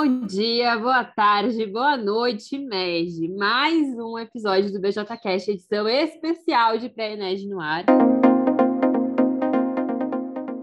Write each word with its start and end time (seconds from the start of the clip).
Bom 0.00 0.20
dia, 0.26 0.78
boa 0.78 1.02
tarde, 1.02 1.66
boa 1.66 1.96
noite, 1.96 2.56
MEG. 2.56 3.34
Mais 3.36 3.98
um 3.98 4.16
episódio 4.16 4.72
do 4.72 4.80
BJCast, 4.80 5.50
edição 5.50 5.88
especial 5.88 6.78
de 6.78 6.88
pré-ENED 6.88 7.48
no 7.48 7.60
ar. 7.60 7.84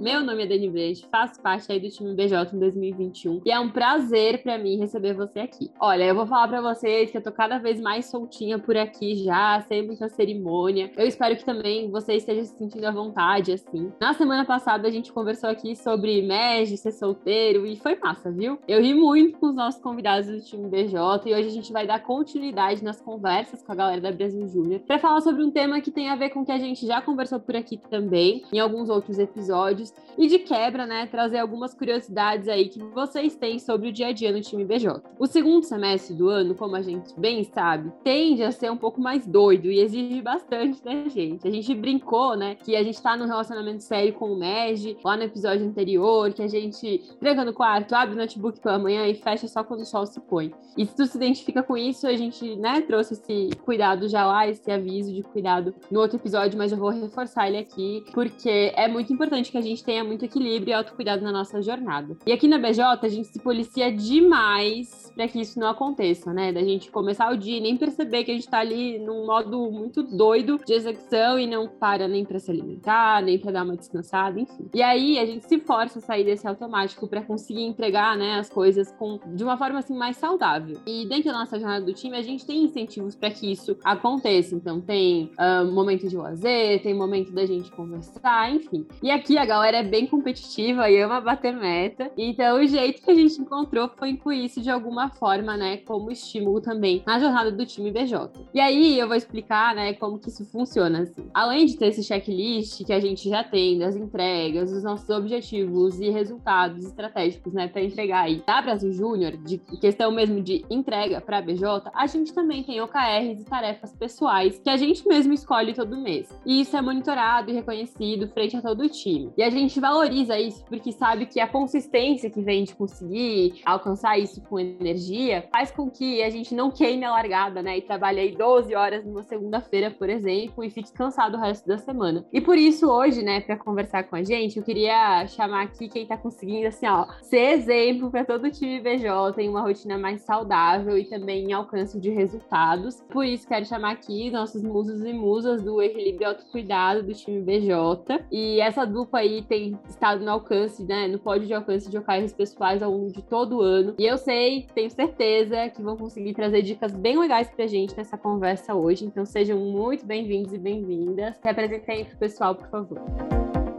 Meu 0.05 0.23
nome 0.23 0.43
é 0.43 0.45
Dani 0.45 0.69
Brecht, 0.69 1.07
faço 1.09 1.41
parte 1.41 1.71
aí 1.71 1.79
do 1.79 1.89
time 1.89 2.13
BJ 2.13 2.55
em 2.55 2.59
2021 2.59 3.41
e 3.43 3.49
é 3.49 3.59
um 3.59 3.71
prazer 3.71 4.43
para 4.43 4.55
mim 4.55 4.77
receber 4.77 5.15
você 5.15 5.39
aqui. 5.39 5.71
Olha, 5.79 6.03
eu 6.03 6.13
vou 6.13 6.27
falar 6.27 6.47
para 6.47 6.61
vocês 6.61 7.09
que 7.09 7.17
eu 7.17 7.23
tô 7.23 7.31
cada 7.31 7.57
vez 7.57 7.81
mais 7.81 8.05
soltinha 8.05 8.59
por 8.59 8.77
aqui 8.77 9.15
já, 9.15 9.59
sem 9.61 9.81
muita 9.81 10.07
cerimônia. 10.07 10.91
Eu 10.95 11.07
espero 11.07 11.35
que 11.35 11.43
também 11.43 11.89
você 11.89 12.13
esteja 12.13 12.43
se 12.43 12.55
sentindo 12.55 12.85
à 12.85 12.91
vontade, 12.91 13.51
assim. 13.51 13.91
Na 13.99 14.13
semana 14.13 14.45
passada 14.45 14.87
a 14.87 14.91
gente 14.91 15.11
conversou 15.11 15.49
aqui 15.49 15.75
sobre 15.75 16.21
MEG, 16.21 16.77
ser 16.77 16.91
solteiro 16.91 17.65
e 17.65 17.75
foi 17.75 17.95
massa, 17.95 18.29
viu? 18.29 18.59
Eu 18.67 18.83
ri 18.83 18.93
muito 18.93 19.39
com 19.39 19.47
os 19.47 19.55
nossos 19.55 19.81
convidados 19.81 20.27
do 20.27 20.39
time 20.39 20.69
BJ 20.69 21.23
e 21.25 21.33
hoje 21.33 21.47
a 21.47 21.51
gente 21.51 21.73
vai 21.73 21.87
dar 21.87 22.03
continuidade 22.03 22.83
nas 22.83 23.01
conversas 23.01 23.63
com 23.63 23.71
a 23.71 23.75
galera 23.75 24.01
da 24.01 24.11
Brasil 24.11 24.47
Júnior 24.49 24.81
para 24.81 24.99
falar 24.99 25.21
sobre 25.21 25.43
um 25.43 25.49
tema 25.49 25.81
que 25.81 25.89
tem 25.89 26.09
a 26.09 26.15
ver 26.15 26.29
com 26.29 26.41
o 26.41 26.45
que 26.45 26.51
a 26.51 26.59
gente 26.59 26.85
já 26.85 27.01
conversou 27.01 27.39
por 27.39 27.55
aqui 27.55 27.77
também, 27.89 28.43
em 28.53 28.59
alguns 28.59 28.87
outros 28.87 29.17
episódios, 29.17 29.94
e 30.17 30.27
de 30.27 30.39
quebra, 30.39 30.85
né, 30.85 31.05
trazer 31.05 31.39
algumas 31.39 31.73
curiosidades 31.73 32.47
aí 32.47 32.69
que 32.69 32.79
vocês 32.79 33.35
têm 33.35 33.59
sobre 33.59 33.89
o 33.89 33.91
dia 33.91 34.07
a 34.07 34.11
dia 34.11 34.31
no 34.31 34.41
time 34.41 34.63
BJ. 34.63 35.01
O 35.19 35.27
segundo 35.27 35.63
semestre 35.63 36.15
do 36.15 36.29
ano, 36.29 36.55
como 36.55 36.75
a 36.75 36.81
gente 36.81 37.13
bem 37.19 37.43
sabe, 37.43 37.91
tende 38.03 38.43
a 38.43 38.51
ser 38.51 38.71
um 38.71 38.77
pouco 38.77 39.01
mais 39.01 39.25
doido 39.25 39.69
e 39.69 39.79
exige 39.79 40.21
bastante 40.21 40.83
da 40.83 40.91
gente. 41.09 41.47
A 41.47 41.51
gente 41.51 41.73
brincou, 41.73 42.35
né, 42.35 42.55
que 42.55 42.75
a 42.75 42.83
gente 42.83 43.01
tá 43.01 43.15
num 43.17 43.25
relacionamento 43.25 43.83
sério 43.83 44.13
com 44.13 44.31
o 44.31 44.37
MEG, 44.37 44.97
lá 45.03 45.17
no 45.17 45.23
episódio 45.23 45.65
anterior, 45.65 46.31
que 46.33 46.41
a 46.41 46.47
gente 46.47 47.03
tranca 47.19 47.43
no 47.43 47.53
quarto, 47.53 47.93
abre 47.93 48.15
o 48.15 48.17
notebook 48.17 48.59
pela 48.59 48.79
manhã 48.79 49.07
e 49.07 49.15
fecha 49.15 49.47
só 49.47 49.63
quando 49.63 49.81
o 49.81 49.85
sol 49.85 50.05
se 50.05 50.19
põe. 50.21 50.53
E 50.77 50.85
se 50.85 50.95
tu 50.95 51.05
se 51.05 51.17
identifica 51.17 51.61
com 51.61 51.77
isso, 51.77 52.07
a 52.07 52.15
gente, 52.15 52.55
né, 52.55 52.81
trouxe 52.81 53.13
esse 53.13 53.49
cuidado 53.63 54.07
já 54.07 54.25
lá, 54.25 54.47
esse 54.47 54.69
aviso 54.71 55.13
de 55.13 55.23
cuidado 55.23 55.73
no 55.91 55.99
outro 55.99 56.17
episódio, 56.17 56.57
mas 56.57 56.71
eu 56.71 56.77
vou 56.77 56.89
reforçar 56.89 57.47
ele 57.47 57.57
aqui, 57.57 58.03
porque 58.13 58.73
é 58.75 58.87
muito 58.87 59.11
importante 59.11 59.51
que 59.51 59.57
a 59.57 59.61
gente 59.61 59.83
tenha 59.85 60.03
muito 60.03 60.25
equilíbrio 60.25 60.71
e 60.71 60.73
autocuidado 60.73 61.23
na 61.23 61.31
nossa 61.31 61.61
jornada. 61.61 62.17
E 62.25 62.31
aqui 62.31 62.47
na 62.47 62.57
BJ, 62.57 63.05
a 63.05 63.09
gente 63.09 63.27
se 63.27 63.39
policia 63.39 63.91
demais 63.91 65.11
para 65.15 65.27
que 65.27 65.39
isso 65.39 65.59
não 65.59 65.69
aconteça, 65.69 66.33
né? 66.33 66.51
Da 66.51 66.61
gente 66.61 66.91
começar 66.91 67.31
o 67.31 67.37
dia 67.37 67.57
e 67.57 67.61
nem 67.61 67.77
perceber 67.77 68.23
que 68.23 68.31
a 68.31 68.33
gente 68.33 68.49
tá 68.49 68.59
ali 68.59 68.99
num 68.99 69.25
modo 69.25 69.71
muito 69.71 70.03
doido 70.03 70.59
de 70.65 70.73
execução 70.73 71.39
e 71.39 71.47
não 71.47 71.67
para 71.67 72.07
nem 72.07 72.25
para 72.25 72.39
se 72.39 72.51
alimentar, 72.51 73.21
nem 73.21 73.39
para 73.39 73.51
dar 73.51 73.63
uma 73.63 73.77
descansada, 73.77 74.39
enfim. 74.39 74.69
E 74.73 74.81
aí 74.81 75.17
a 75.19 75.25
gente 75.25 75.47
se 75.47 75.59
força 75.59 75.99
a 75.99 76.01
sair 76.01 76.25
desse 76.25 76.47
automático 76.47 77.07
para 77.07 77.21
conseguir 77.21 77.63
entregar, 77.63 78.17
né, 78.17 78.39
as 78.39 78.49
coisas 78.49 78.91
com 78.91 79.19
de 79.27 79.43
uma 79.43 79.57
forma 79.57 79.79
assim 79.79 79.95
mais 79.95 80.17
saudável. 80.17 80.77
E 80.85 81.05
dentro 81.05 81.31
da 81.31 81.39
nossa 81.39 81.59
jornada 81.59 81.85
do 81.85 81.93
time, 81.93 82.17
a 82.17 82.21
gente 82.21 82.45
tem 82.45 82.63
incentivos 82.63 83.15
para 83.15 83.29
que 83.29 83.51
isso 83.51 83.77
aconteça. 83.83 84.55
Então 84.55 84.81
tem 84.81 85.31
uh, 85.39 85.65
momento 85.71 86.07
de 86.07 86.17
lazer, 86.17 86.81
tem 86.81 86.93
momento 86.93 87.31
da 87.31 87.45
gente 87.45 87.71
conversar, 87.71 88.51
enfim. 88.51 88.85
E 89.01 89.11
aqui 89.11 89.37
a 89.37 89.45
galera 89.45 89.64
é 89.73 89.83
bem 89.83 90.05
competitiva 90.05 90.89
e 90.89 91.01
ama 91.01 91.21
bater 91.21 91.53
meta. 91.53 92.11
Então, 92.17 92.59
o 92.59 92.67
jeito 92.67 93.01
que 93.01 93.11
a 93.11 93.15
gente 93.15 93.41
encontrou 93.41 93.89
foi 93.97 94.09
incluir 94.09 94.45
isso 94.45 94.61
de 94.61 94.69
alguma 94.69 95.09
forma, 95.09 95.57
né, 95.57 95.77
como 95.77 96.11
estímulo 96.11 96.61
também 96.61 97.03
na 97.05 97.19
jornada 97.19 97.51
do 97.51 97.65
time 97.65 97.91
BJ. 97.91 98.29
E 98.53 98.59
aí, 98.59 98.99
eu 98.99 99.07
vou 99.07 99.15
explicar, 99.15 99.75
né, 99.75 99.93
como 99.93 100.19
que 100.19 100.29
isso 100.29 100.45
funciona, 100.45 101.01
assim. 101.01 101.29
Além 101.33 101.65
de 101.65 101.77
ter 101.77 101.87
esse 101.87 102.03
checklist 102.03 102.83
que 102.85 102.93
a 102.93 102.99
gente 102.99 103.29
já 103.29 103.43
tem 103.43 103.79
das 103.79 103.95
entregas, 103.95 104.71
dos 104.71 104.83
nossos 104.83 105.09
objetivos 105.09 105.99
e 105.99 106.09
resultados 106.09 106.85
estratégicos, 106.85 107.53
né, 107.53 107.67
para 107.67 107.81
entregar 107.81 108.23
aí 108.25 108.43
da 108.45 108.61
Brasil 108.61 108.91
Júnior, 108.91 109.37
de 109.37 109.57
questão 109.79 110.11
mesmo 110.11 110.41
de 110.41 110.65
entrega 110.69 111.21
para 111.21 111.41
BJ, 111.41 111.89
a 111.93 112.05
gente 112.07 112.33
também 112.33 112.63
tem 112.63 112.81
OKRs 112.81 113.41
e 113.41 113.45
tarefas 113.45 113.93
pessoais 113.93 114.59
que 114.59 114.69
a 114.69 114.77
gente 114.77 115.07
mesmo 115.07 115.33
escolhe 115.33 115.73
todo 115.73 115.97
mês. 115.97 116.29
E 116.45 116.61
isso 116.61 116.75
é 116.75 116.81
monitorado 116.81 117.49
e 117.49 117.53
reconhecido 117.53 118.27
frente 118.27 118.57
a 118.57 118.61
todo 118.61 118.81
o 118.83 118.89
time. 118.89 119.31
E 119.37 119.43
a 119.43 119.49
gente 119.59 119.79
valoriza 119.79 120.39
isso 120.39 120.63
porque 120.65 120.91
sabe 120.91 121.25
que 121.25 121.39
a 121.39 121.47
consistência 121.47 122.29
que 122.29 122.41
vem 122.41 122.63
de 122.63 122.75
conseguir 122.75 123.61
alcançar 123.65 124.17
isso 124.17 124.41
com 124.41 124.59
energia 124.59 125.47
faz 125.51 125.71
com 125.71 125.89
que 125.89 126.21
a 126.23 126.29
gente 126.29 126.53
não 126.53 126.71
queime 126.71 127.05
a 127.05 127.11
largada, 127.11 127.61
né? 127.61 127.77
E 127.77 127.81
trabalhe 127.81 128.19
aí 128.19 128.35
12 128.35 128.75
horas 128.75 129.05
numa 129.05 129.23
segunda-feira, 129.23 129.91
por 129.91 130.09
exemplo, 130.09 130.63
e 130.63 130.69
fique 130.69 130.91
cansado 130.91 131.37
o 131.37 131.39
resto 131.39 131.67
da 131.67 131.77
semana. 131.77 132.25
E 132.31 132.41
por 132.41 132.57
isso, 132.57 132.89
hoje, 132.89 133.23
né, 133.23 133.41
para 133.41 133.57
conversar 133.57 134.03
com 134.03 134.15
a 134.15 134.23
gente, 134.23 134.57
eu 134.57 134.63
queria 134.63 135.25
chamar 135.27 135.63
aqui 135.63 135.87
quem 135.87 136.05
tá 136.05 136.17
conseguindo, 136.17 136.67
assim, 136.67 136.87
ó, 136.87 137.07
ser 137.21 137.51
exemplo 137.51 138.11
para 138.11 138.25
todo 138.25 138.45
o 138.45 138.51
time 138.51 138.79
BJ 138.79 139.41
em 139.41 139.49
uma 139.49 139.61
rotina 139.61 139.97
mais 139.97 140.21
saudável 140.21 140.97
e 140.97 141.05
também 141.05 141.45
em 141.45 141.53
alcance 141.53 141.99
de 141.99 142.09
resultados. 142.09 143.01
Por 143.09 143.25
isso, 143.25 143.47
quero 143.47 143.65
chamar 143.65 143.91
aqui 143.91 144.29
nossos 144.29 144.61
musos 144.61 145.03
e 145.03 145.13
musas 145.13 145.63
do 145.63 145.81
equilíbrio 145.81 146.23
e 146.23 146.25
autocuidado 146.25 147.03
do 147.03 147.13
time 147.13 147.41
BJ. 147.41 148.25
E 148.31 148.59
essa 148.59 148.85
dupla 148.85 149.19
aí 149.19 149.41
tem 149.45 149.79
estado 149.87 150.23
no 150.23 150.31
alcance, 150.31 150.83
né, 150.83 151.07
no 151.07 151.19
pódio 151.19 151.47
de 151.47 151.53
alcance 151.53 151.89
de 151.89 151.97
OKRs 151.97 152.33
pessoais 152.33 152.81
ao 152.83 152.91
longo 152.91 153.11
de 153.11 153.21
todo 153.21 153.57
o 153.57 153.61
ano. 153.61 153.93
E 153.97 154.05
eu 154.05 154.17
sei, 154.17 154.67
tenho 154.73 154.89
certeza 154.89 155.69
que 155.69 155.81
vão 155.81 155.95
conseguir 155.95 156.33
trazer 156.33 156.61
dicas 156.61 156.91
bem 156.91 157.17
legais 157.17 157.49
pra 157.49 157.67
gente 157.67 157.95
nessa 157.95 158.17
conversa 158.17 158.73
hoje. 158.73 159.05
Então 159.05 159.25
sejam 159.25 159.57
muito 159.59 160.05
bem-vindos 160.05 160.53
e 160.53 160.57
bem-vindas. 160.57 161.35
Se 161.41 161.47
apresentem 161.47 162.05
pro 162.05 162.17
pessoal, 162.17 162.55
por 162.55 162.67
favor. 162.67 162.99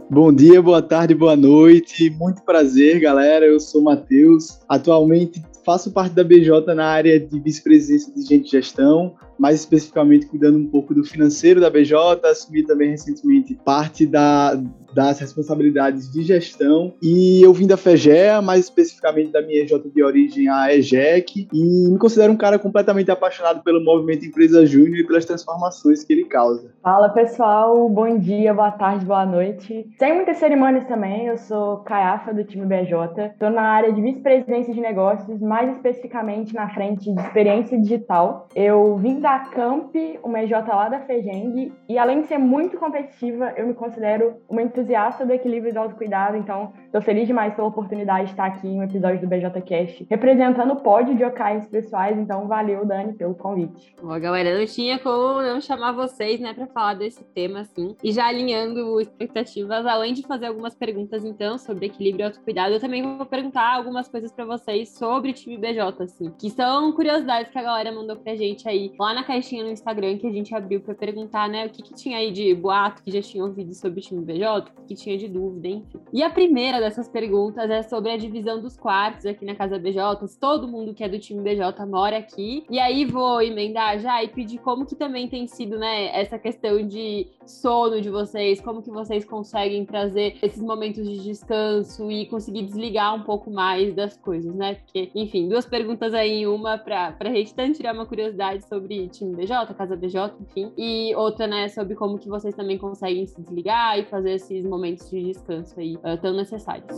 Bom 0.09 0.33
dia, 0.33 0.61
boa 0.61 0.81
tarde, 0.81 1.13
boa 1.13 1.35
noite. 1.35 2.09
Muito 2.11 2.41
prazer, 2.43 2.99
galera. 3.01 3.45
Eu 3.45 3.59
sou 3.59 3.81
o 3.81 3.83
Matheus. 3.83 4.61
Atualmente 4.67 5.43
faço 5.65 5.91
parte 5.91 6.15
da 6.15 6.23
BJ 6.23 6.73
na 6.73 6.85
área 6.85 7.19
de 7.19 7.39
vice-presidência 7.41 8.13
de 8.13 8.21
gente 8.21 8.45
de 8.45 8.51
gestão 8.51 9.15
mais 9.37 9.59
especificamente 9.59 10.25
cuidando 10.25 10.57
um 10.57 10.67
pouco 10.67 10.93
do 10.93 11.03
financeiro 11.03 11.61
da 11.61 11.69
BJ, 11.69 11.95
assumi 12.25 12.63
também 12.63 12.91
recentemente 12.91 13.55
parte 13.63 14.05
da, 14.05 14.59
das 14.93 15.19
responsabilidades 15.19 16.11
de 16.11 16.23
gestão 16.23 16.93
e 17.01 17.41
eu 17.43 17.53
vim 17.53 17.67
da 17.67 17.77
FEGEA, 17.77 18.41
mais 18.41 18.65
especificamente 18.65 19.31
da 19.31 19.41
minha 19.41 19.61
EJ 19.61 19.79
de 19.93 20.03
origem, 20.03 20.49
a 20.49 20.73
EJEC, 20.73 21.47
e 21.53 21.87
me 21.87 21.97
considero 21.99 22.33
um 22.33 22.37
cara 22.37 22.57
completamente 22.57 23.11
apaixonado 23.11 23.61
pelo 23.63 23.83
movimento 23.83 24.25
Empresa 24.25 24.65
Júnior 24.65 24.97
e 24.97 25.05
pelas 25.05 25.25
transformações 25.25 26.03
que 26.03 26.13
ele 26.13 26.25
causa. 26.25 26.71
Fala 26.81 27.09
pessoal, 27.09 27.87
bom 27.89 28.17
dia, 28.17 28.53
boa 28.53 28.71
tarde, 28.71 29.05
boa 29.05 29.25
noite. 29.25 29.87
Sem 29.99 30.15
muitas 30.15 30.37
cerimônias 30.37 30.85
também, 30.85 31.27
eu 31.27 31.37
sou 31.37 31.77
Caiafa 31.77 32.33
do 32.33 32.43
time 32.43 32.65
BJ, 32.65 33.27
estou 33.33 33.49
na 33.49 33.61
área 33.61 33.93
de 33.93 34.01
vice-presidência 34.01 34.73
de 34.73 34.81
negócios, 34.81 35.39
mais 35.39 35.75
especificamente 35.75 36.53
na 36.53 36.69
frente 36.69 37.13
de 37.13 37.21
experiência 37.21 37.79
digital. 37.79 38.47
Eu 38.55 38.97
vim 38.97 39.19
da 39.19 39.26
Camp, 39.51 39.93
uma 40.23 40.41
EJ 40.41 40.51
lá 40.51 40.87
da 40.87 41.01
Fejeng, 41.01 41.73
e 41.89 41.97
além 41.97 42.21
de 42.21 42.27
ser 42.27 42.37
muito 42.37 42.77
competitiva, 42.77 43.53
eu 43.57 43.67
me 43.67 43.73
considero 43.73 44.37
uma 44.47 44.61
entusiasta 44.61 45.25
do 45.25 45.33
equilíbrio 45.33 45.71
e 45.71 45.73
do 45.73 45.79
autocuidado, 45.79 46.37
então 46.37 46.71
estou 46.85 47.01
feliz 47.01 47.27
demais 47.27 47.53
pela 47.53 47.67
oportunidade 47.67 48.25
de 48.25 48.31
estar 48.31 48.45
aqui 48.45 48.67
em 48.67 48.79
um 48.79 48.83
episódio 48.83 49.19
do 49.19 49.27
BJCast, 49.27 50.07
representando 50.09 50.71
o 50.71 50.75
pódio 50.77 51.13
de 51.13 51.25
OKs 51.25 51.67
pessoais, 51.67 52.17
então 52.17 52.47
valeu, 52.47 52.85
Dani, 52.85 53.13
pelo 53.13 53.35
convite. 53.35 53.93
Bom, 54.01 54.17
galera, 54.17 54.57
não 54.57 54.65
tinha 54.65 54.97
como 54.97 55.41
não 55.41 55.59
chamar 55.59 55.91
vocês, 55.91 56.39
né, 56.39 56.53
para 56.53 56.67
falar 56.67 56.93
desse 56.93 57.23
tema, 57.33 57.59
assim, 57.59 57.97
e 58.01 58.13
já 58.13 58.27
alinhando 58.27 59.01
expectativas, 59.01 59.85
além 59.85 60.13
de 60.13 60.25
fazer 60.25 60.45
algumas 60.45 60.73
perguntas, 60.73 61.25
então, 61.25 61.57
sobre 61.57 61.87
equilíbrio 61.87 62.23
e 62.23 62.27
autocuidado, 62.27 62.75
eu 62.75 62.79
também 62.79 63.03
vou 63.03 63.25
perguntar 63.25 63.75
algumas 63.75 64.07
coisas 64.07 64.31
para 64.31 64.45
vocês 64.45 64.89
sobre 64.97 65.31
o 65.31 65.33
time 65.33 65.57
BJ, 65.57 66.03
assim, 66.03 66.31
que 66.39 66.49
são 66.49 66.93
curiosidades 66.93 67.51
que 67.51 67.59
a 67.59 67.63
galera 67.63 67.91
mandou 67.91 68.15
pra 68.15 68.33
gente 68.33 68.69
aí 68.69 68.93
lá 68.97 69.16
na 69.17 69.23
caixinha 69.23 69.63
no 69.63 69.71
Instagram 69.71 70.17
que 70.19 70.27
a 70.27 70.31
gente 70.31 70.53
abriu 70.53 70.79
para 70.79 70.93
perguntar, 70.93 71.49
né, 71.49 71.65
o 71.65 71.69
que, 71.71 71.81
que, 71.81 71.95
tinha 71.95 72.19
aí 72.19 72.31
de 72.31 72.53
boato 72.53 73.01
que 73.01 73.11
já 73.11 73.21
tinha 73.21 73.43
ouvido 73.43 73.73
sobre 73.73 73.99
o 73.99 74.03
time 74.03 74.23
BJ, 74.23 74.59
o 74.59 74.63
que, 74.63 74.71
que 74.89 74.95
tinha 74.95 75.17
de 75.17 75.27
dúvida, 75.27 75.67
enfim. 75.67 75.99
E 76.13 76.21
a 76.21 76.29
primeira 76.29 76.79
dessas 76.79 77.09
perguntas 77.09 77.67
é 77.69 77.81
sobre 77.81 78.11
a 78.11 78.17
divisão 78.17 78.61
dos 78.61 78.77
quartos 78.77 79.25
aqui 79.25 79.43
na 79.43 79.55
casa 79.55 79.79
BJ. 79.79 80.27
Todo 80.39 80.67
mundo 80.67 80.93
que 80.93 81.03
é 81.03 81.09
do 81.09 81.17
time 81.17 81.41
BJ 81.41 81.83
mora 81.87 82.17
aqui. 82.17 82.63
E 82.69 82.79
aí 82.79 83.05
vou 83.05 83.41
emendar 83.41 83.99
já 83.99 84.23
e 84.23 84.27
pedir 84.27 84.59
como 84.59 84.85
que 84.85 84.95
também 84.95 85.27
tem 85.27 85.47
sido, 85.47 85.79
né, 85.79 86.15
essa 86.15 86.37
questão 86.37 86.85
de 86.85 87.27
sono 87.43 87.99
de 87.99 88.09
vocês, 88.09 88.61
como 88.61 88.83
que 88.83 88.91
vocês 88.91 89.25
conseguem 89.25 89.83
trazer 89.83 90.37
esses 90.43 90.61
momentos 90.61 91.07
de 91.09 91.23
descanso 91.23 92.11
e 92.11 92.27
conseguir 92.27 92.63
desligar 92.63 93.15
um 93.15 93.23
pouco 93.23 93.49
mais 93.49 93.95
das 93.95 94.15
coisas, 94.15 94.53
né? 94.53 94.75
Porque, 94.75 95.09
enfim, 95.15 95.47
duas 95.47 95.65
perguntas 95.65 96.13
aí 96.13 96.41
em 96.41 96.47
uma 96.47 96.77
para 96.77 97.15
a 97.19 97.33
gente 97.33 97.55
tanto 97.55 97.77
tirar 97.77 97.93
uma 97.93 98.05
curiosidade 98.05 98.67
sobre 98.67 99.06
time 99.07 99.35
BJ, 99.35 99.73
Casa 99.73 99.95
BJ, 99.95 100.33
enfim. 100.41 100.71
E 100.77 101.15
outra, 101.15 101.47
né, 101.47 101.67
sobre 101.69 101.95
como 101.95 102.17
que 102.17 102.29
vocês 102.29 102.55
também 102.55 102.77
conseguem 102.77 103.25
se 103.25 103.39
desligar 103.41 103.97
e 103.99 104.05
fazer 104.05 104.33
esses 104.33 104.63
momentos 104.65 105.09
de 105.09 105.23
descanso 105.23 105.79
aí 105.79 105.95
uh, 105.97 106.17
tão 106.21 106.33
necessários. 106.33 106.97